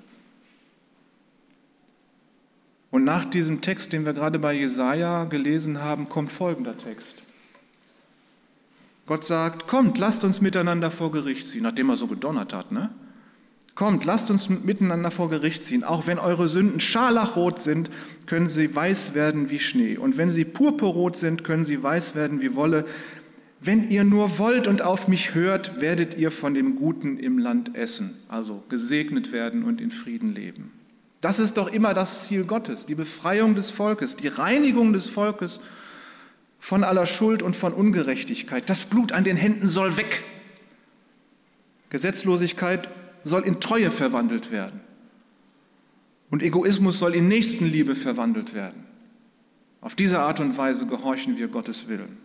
Und 2.96 3.04
nach 3.04 3.26
diesem 3.26 3.60
Text, 3.60 3.92
den 3.92 4.06
wir 4.06 4.14
gerade 4.14 4.40
bei 4.40 4.54
Jesaja 4.54 5.26
gelesen 5.26 5.82
haben, 5.82 6.08
kommt 6.08 6.32
folgender 6.32 6.78
Text. 6.78 7.24
Gott 9.06 9.26
sagt: 9.26 9.68
Kommt, 9.68 9.98
lasst 9.98 10.24
uns 10.24 10.40
miteinander 10.40 10.90
vor 10.92 11.12
Gericht 11.12 11.46
ziehen, 11.46 11.64
nachdem 11.64 11.90
er 11.90 11.98
so 11.98 12.08
gedonnert 12.08 12.54
hat, 12.54 12.72
ne? 12.72 12.92
Kommt, 13.76 14.06
lasst 14.06 14.32
uns 14.32 14.48
miteinander 14.48 15.12
vor 15.12 15.30
Gericht 15.30 15.66
ziehen. 15.66 15.84
Auch 15.84 16.08
wenn 16.08 16.20
eure 16.20 16.48
Sünden 16.48 16.80
scharlachrot 16.80 17.60
sind, 17.60 17.90
können 18.28 18.48
sie 18.48 18.74
weiß 18.74 19.14
werden 19.14 19.50
wie 19.50 19.60
Schnee. 19.60 19.98
Und 19.98 20.16
wenn 20.16 20.30
sie 20.30 20.46
purpurrot 20.46 21.18
sind, 21.18 21.44
können 21.44 21.66
sie 21.66 21.84
weiß 21.84 22.16
werden 22.16 22.40
wie 22.40 22.56
Wolle. 22.56 22.86
Wenn 23.60 23.90
ihr 23.90 24.06
nur 24.06 24.40
wollt 24.40 24.70
und 24.70 24.82
auf 24.82 25.10
mich 25.10 25.36
hört, 25.36 25.82
werdet 25.82 26.18
ihr 26.18 26.32
von 26.32 26.54
dem 26.54 26.78
Guten 26.78 27.20
im 27.20 27.40
Land 27.40 27.76
essen, 27.76 28.12
also 28.30 28.64
gesegnet 28.70 29.34
werden 29.34 29.66
und 29.66 29.82
in 29.82 29.92
Frieden 29.92 30.34
leben. 30.34 30.72
Das 31.26 31.40
ist 31.40 31.58
doch 31.58 31.74
immer 31.74 31.96
das 31.96 32.28
Ziel 32.28 32.44
Gottes, 32.44 32.86
die 32.86 32.94
Befreiung 32.94 33.56
des 33.56 33.72
Volkes, 33.72 34.16
die 34.16 34.28
Reinigung 34.28 34.94
des 34.94 35.10
Volkes 35.10 35.60
von 36.60 36.84
aller 36.84 37.08
Schuld 37.08 37.42
und 37.42 37.56
von 37.56 37.74
Ungerechtigkeit. 37.74 38.70
Das 38.70 38.86
Blut 38.86 39.12
an 39.12 39.24
den 39.24 39.36
Händen 39.36 39.68
soll 39.68 39.98
weg. 39.98 40.24
Gesetzlosigkeit 41.90 42.90
soll 43.24 43.42
in 43.42 43.60
Treue 43.60 43.90
verwandelt 43.90 44.52
werden. 44.52 44.82
Und 46.30 46.44
Egoismus 46.44 47.00
soll 47.00 47.16
in 47.16 47.28
Nächstenliebe 47.28 47.96
verwandelt 47.96 48.54
werden. 48.54 48.84
Auf 49.82 49.96
diese 49.96 50.20
Art 50.20 50.40
und 50.40 50.60
Weise 50.60 50.86
gehorchen 50.86 51.40
wir 51.40 51.48
Gottes 51.48 51.88
Willen. 51.88 52.20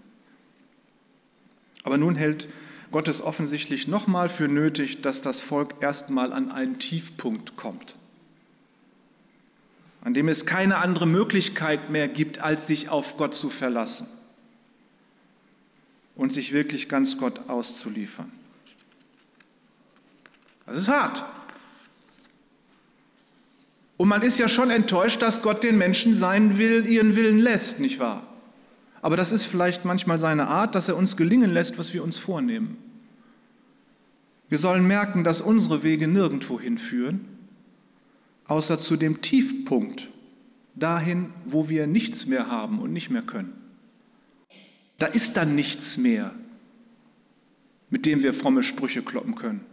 Aber 1.84 1.96
nun 1.96 2.16
hält 2.16 2.50
Gott 2.90 3.08
es 3.08 3.22
offensichtlich 3.22 3.88
nochmal 3.88 4.28
für 4.28 4.46
nötig, 4.46 5.00
dass 5.00 5.22
das 5.22 5.40
Volk 5.40 5.76
erstmal 5.80 6.34
an 6.34 6.52
einen 6.52 6.78
Tiefpunkt 6.78 7.56
kommt 7.56 7.96
an 10.02 10.14
dem 10.14 10.28
es 10.28 10.46
keine 10.46 10.78
andere 10.78 11.06
Möglichkeit 11.06 11.90
mehr 11.90 12.08
gibt, 12.08 12.40
als 12.40 12.66
sich 12.66 12.88
auf 12.88 13.16
Gott 13.16 13.34
zu 13.34 13.50
verlassen 13.50 14.06
und 16.16 16.32
sich 16.32 16.52
wirklich 16.52 16.88
ganz 16.88 17.18
Gott 17.18 17.48
auszuliefern. 17.48 18.30
Das 20.66 20.78
ist 20.78 20.88
hart. 20.88 21.24
Und 23.96 24.08
man 24.08 24.22
ist 24.22 24.38
ja 24.38 24.48
schon 24.48 24.70
enttäuscht, 24.70 25.20
dass 25.20 25.42
Gott 25.42 25.62
den 25.62 25.76
Menschen 25.76 26.14
seinen 26.14 26.56
Willen, 26.56 26.86
ihren 26.86 27.16
Willen 27.16 27.38
lässt, 27.38 27.80
nicht 27.80 27.98
wahr? 27.98 28.26
Aber 29.02 29.16
das 29.16 29.32
ist 29.32 29.44
vielleicht 29.44 29.84
manchmal 29.84 30.18
seine 30.18 30.48
Art, 30.48 30.74
dass 30.74 30.88
er 30.88 30.96
uns 30.96 31.16
gelingen 31.16 31.50
lässt, 31.50 31.78
was 31.78 31.92
wir 31.92 32.02
uns 32.02 32.18
vornehmen. 32.18 32.78
Wir 34.48 34.58
sollen 34.58 34.86
merken, 34.86 35.24
dass 35.24 35.40
unsere 35.40 35.82
Wege 35.82 36.08
nirgendwo 36.08 36.58
hinführen 36.58 37.39
außer 38.50 38.78
zu 38.78 38.96
dem 38.96 39.22
Tiefpunkt, 39.22 40.08
dahin, 40.74 41.32
wo 41.44 41.68
wir 41.68 41.86
nichts 41.86 42.26
mehr 42.26 42.50
haben 42.50 42.80
und 42.80 42.92
nicht 42.92 43.08
mehr 43.08 43.22
können. 43.22 43.52
Da 44.98 45.06
ist 45.06 45.36
dann 45.36 45.54
nichts 45.54 45.96
mehr, 45.96 46.34
mit 47.90 48.06
dem 48.06 48.24
wir 48.24 48.34
fromme 48.34 48.64
Sprüche 48.64 49.02
kloppen 49.02 49.36
können. 49.36 49.64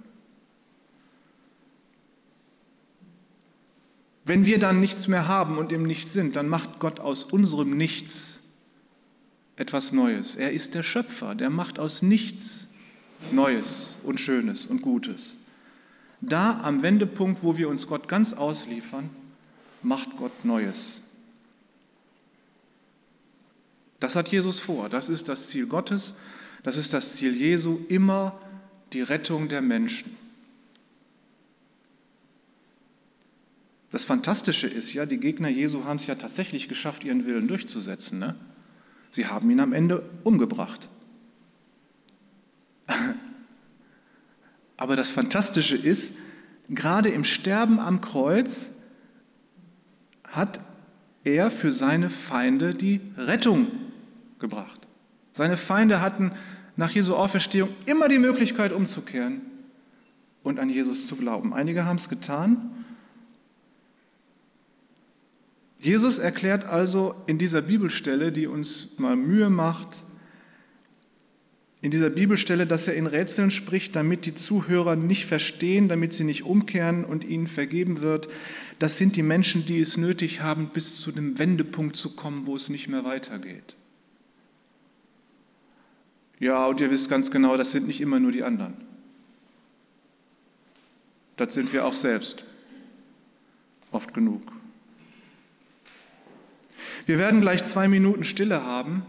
Wenn 4.26 4.46
wir 4.46 4.60
dann 4.60 4.80
nichts 4.80 5.08
mehr 5.08 5.28
haben 5.28 5.58
und 5.58 5.72
im 5.72 5.84
Nichts 5.84 6.14
sind, 6.14 6.36
dann 6.36 6.48
macht 6.48 6.80
Gott 6.80 7.00
aus 7.00 7.24
unserem 7.24 7.78
Nichts 7.78 8.44
etwas 9.56 9.92
Neues. 9.92 10.36
Er 10.36 10.52
ist 10.52 10.76
der 10.76 10.84
Schöpfer, 10.84 11.34
der 11.34 11.50
macht 11.50 11.80
aus 11.80 12.04
nichts 12.04 12.68
Neues 13.32 13.96
und 14.04 14.20
Schönes 14.20 14.68
und 14.68 14.84
Gutes. 14.84 15.37
Da 16.22 16.60
am 16.62 16.82
Wendepunkt, 16.82 17.44
wo 17.44 17.58
wir 17.58 17.70
uns 17.70 17.88
Gott 17.88 18.08
ganz 18.08 18.34
ausliefern, 18.34 19.10
macht 19.84 20.18
Gott 20.18 20.46
Neues. 20.46 21.02
Das 24.00 24.16
hat 24.16 24.30
Jesus 24.30 24.60
vor. 24.60 24.90
Das 24.90 25.10
ist 25.10 25.30
das 25.30 25.50
Ziel 25.50 25.68
Gottes. 25.68 26.16
Das 26.64 26.78
ist 26.78 26.94
das 26.94 27.16
Ziel 27.16 27.36
Jesu. 27.36 27.80
Immer 27.88 28.40
die 28.94 29.02
Rettung 29.02 29.50
der 29.50 29.62
Menschen. 29.62 30.16
Das 33.90 34.04
Fantastische 34.04 34.68
ist 34.68 34.94
ja, 34.94 35.06
die 35.06 35.20
Gegner 35.20 35.50
Jesu 35.50 35.86
haben 35.86 35.96
es 35.96 36.08
ja 36.08 36.16
tatsächlich 36.16 36.68
geschafft, 36.68 37.04
ihren 37.04 37.26
Willen 37.26 37.48
durchzusetzen. 37.48 38.20
Ne? 38.20 38.36
Sie 39.12 39.28
haben 39.28 39.50
ihn 39.50 39.60
am 39.60 39.74
Ende 39.74 40.08
umgebracht. 40.24 40.90
Aber 44.78 44.96
das 44.96 45.12
Fantastische 45.12 45.76
ist, 45.76 46.14
gerade 46.70 47.10
im 47.10 47.24
Sterben 47.24 47.80
am 47.80 48.00
Kreuz 48.02 48.72
hat 50.24 50.60
er 51.24 51.52
für 51.52 51.72
seine 51.72 52.10
Feinde 52.10 52.74
die 52.74 53.02
Rettung 53.18 53.68
gebracht. 54.40 54.88
Seine 55.34 55.58
Feinde 55.58 56.00
hatten 56.00 56.32
nach 56.76 56.92
Jesu 56.92 57.16
Auferstehung 57.16 57.70
immer 57.86 58.08
die 58.08 58.20
Möglichkeit 58.20 58.72
umzukehren 58.72 59.42
und 60.44 60.60
an 60.60 60.70
Jesus 60.70 61.08
zu 61.08 61.16
glauben. 61.16 61.54
Einige 61.54 61.86
haben 61.86 61.98
es 61.98 62.08
getan. 62.08 62.86
Jesus 65.80 66.20
erklärt 66.20 66.66
also 66.66 67.16
in 67.28 67.38
dieser 67.38 67.62
Bibelstelle, 67.62 68.32
die 68.32 68.48
uns 68.48 68.98
mal 68.98 69.16
Mühe 69.16 69.50
macht, 69.50 70.04
in 71.82 71.92
dieser 71.92 72.10
Bibelstelle, 72.10 72.66
dass 72.66 72.88
er 72.88 72.96
in 72.96 73.06
Rätseln 73.06 73.52
spricht, 73.52 73.96
damit 73.96 74.26
die 74.26 74.34
Zuhörer 74.34 74.96
nicht 74.96 75.26
verstehen, 75.26 75.88
damit 75.88 76.14
sie 76.14 76.24
nicht 76.24 76.44
umkehren 76.44 77.06
und 77.06 77.24
ihnen 77.24 77.48
vergeben 77.48 78.02
wird. 78.02 78.28
Das 78.80 78.98
sind 78.98 79.16
die 79.16 79.22
Menschen, 79.22 79.66
die 79.66 79.80
es 79.80 79.96
nötig 79.96 80.42
haben, 80.42 80.70
bis 80.70 81.00
zu 81.00 81.12
dem 81.12 81.38
Wendepunkt 81.38 81.96
zu 81.96 82.16
kommen, 82.16 82.48
wo 82.48 82.56
es 82.56 82.70
nicht 82.70 82.88
mehr 82.88 83.06
weitergeht. 83.06 83.76
Ja, 86.40 86.66
und 86.66 86.82
ihr 86.82 86.90
wisst 86.90 87.10
ganz 87.10 87.30
genau, 87.32 87.58
das 87.58 87.72
sind 87.72 87.88
nicht 87.88 88.02
immer 88.02 88.20
nur 88.20 88.32
die 88.32 88.44
anderen. 88.44 88.74
Das 91.36 91.54
sind 91.54 91.72
wir 91.74 91.86
auch 91.86 91.96
selbst. 91.96 92.46
Oft 93.92 94.14
genug. 94.14 94.42
Wir 97.06 97.20
werden 97.20 97.42
gleich 97.42 97.64
zwei 97.64 97.88
Minuten 97.88 98.24
Stille 98.24 98.64
haben 98.64 99.04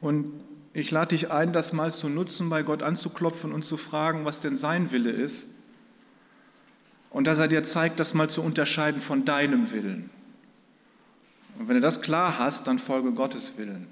und 0.00 0.49
ich 0.72 0.90
lade 0.90 1.08
dich 1.08 1.32
ein, 1.32 1.52
das 1.52 1.72
mal 1.72 1.90
zu 1.90 2.08
nutzen, 2.08 2.48
bei 2.48 2.62
Gott 2.62 2.82
anzuklopfen 2.82 3.52
und 3.52 3.64
zu 3.64 3.76
fragen, 3.76 4.24
was 4.24 4.40
denn 4.40 4.54
sein 4.54 4.92
Wille 4.92 5.10
ist. 5.10 5.46
Und 7.10 7.26
dass 7.26 7.38
er 7.38 7.48
dir 7.48 7.64
zeigt, 7.64 7.98
das 7.98 8.14
mal 8.14 8.30
zu 8.30 8.40
unterscheiden 8.40 9.00
von 9.00 9.24
deinem 9.24 9.72
Willen. 9.72 10.10
Und 11.58 11.66
wenn 11.66 11.74
du 11.74 11.80
das 11.80 12.00
klar 12.00 12.38
hast, 12.38 12.68
dann 12.68 12.78
folge 12.78 13.12
Gottes 13.12 13.58
Willen. 13.58 13.88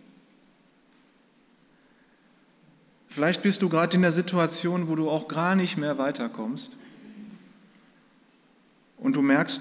Vielleicht 3.08 3.42
bist 3.42 3.62
du 3.62 3.68
gerade 3.68 3.96
in 3.96 4.02
der 4.02 4.12
Situation, 4.12 4.86
wo 4.86 4.94
du 4.94 5.10
auch 5.10 5.26
gar 5.26 5.56
nicht 5.56 5.76
mehr 5.76 5.98
weiterkommst. 5.98 6.76
Und 8.98 9.16
du 9.16 9.22
merkst 9.22 9.60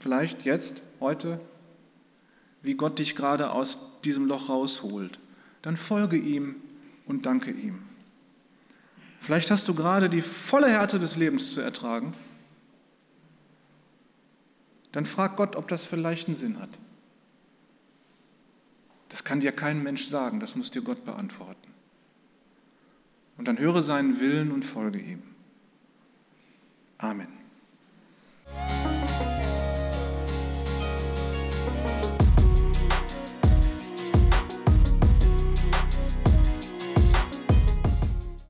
vielleicht 0.00 0.44
jetzt, 0.44 0.82
heute, 0.98 1.40
wie 2.62 2.74
Gott 2.74 2.98
dich 2.98 3.14
gerade 3.14 3.52
aus 3.52 3.78
diesem 4.02 4.26
Loch 4.26 4.48
rausholt 4.48 5.20
dann 5.62 5.76
folge 5.76 6.16
ihm 6.16 6.56
und 7.06 7.26
danke 7.26 7.50
ihm. 7.50 7.82
Vielleicht 9.20 9.50
hast 9.50 9.68
du 9.68 9.74
gerade 9.74 10.08
die 10.08 10.22
volle 10.22 10.68
Härte 10.68 10.98
des 10.98 11.16
Lebens 11.16 11.52
zu 11.52 11.60
ertragen. 11.60 12.14
Dann 14.92 15.06
frag 15.06 15.36
Gott, 15.36 15.56
ob 15.56 15.68
das 15.68 15.84
vielleicht 15.84 16.28
einen 16.28 16.36
Sinn 16.36 16.60
hat. 16.60 16.70
Das 19.08 19.24
kann 19.24 19.40
dir 19.40 19.52
kein 19.52 19.82
Mensch 19.82 20.06
sagen, 20.06 20.40
das 20.40 20.54
muss 20.54 20.70
dir 20.70 20.82
Gott 20.82 21.04
beantworten. 21.04 21.68
Und 23.36 23.48
dann 23.48 23.58
höre 23.58 23.82
seinen 23.82 24.20
Willen 24.20 24.50
und 24.50 24.64
folge 24.64 24.98
ihm. 24.98 25.22
Amen. 26.98 27.28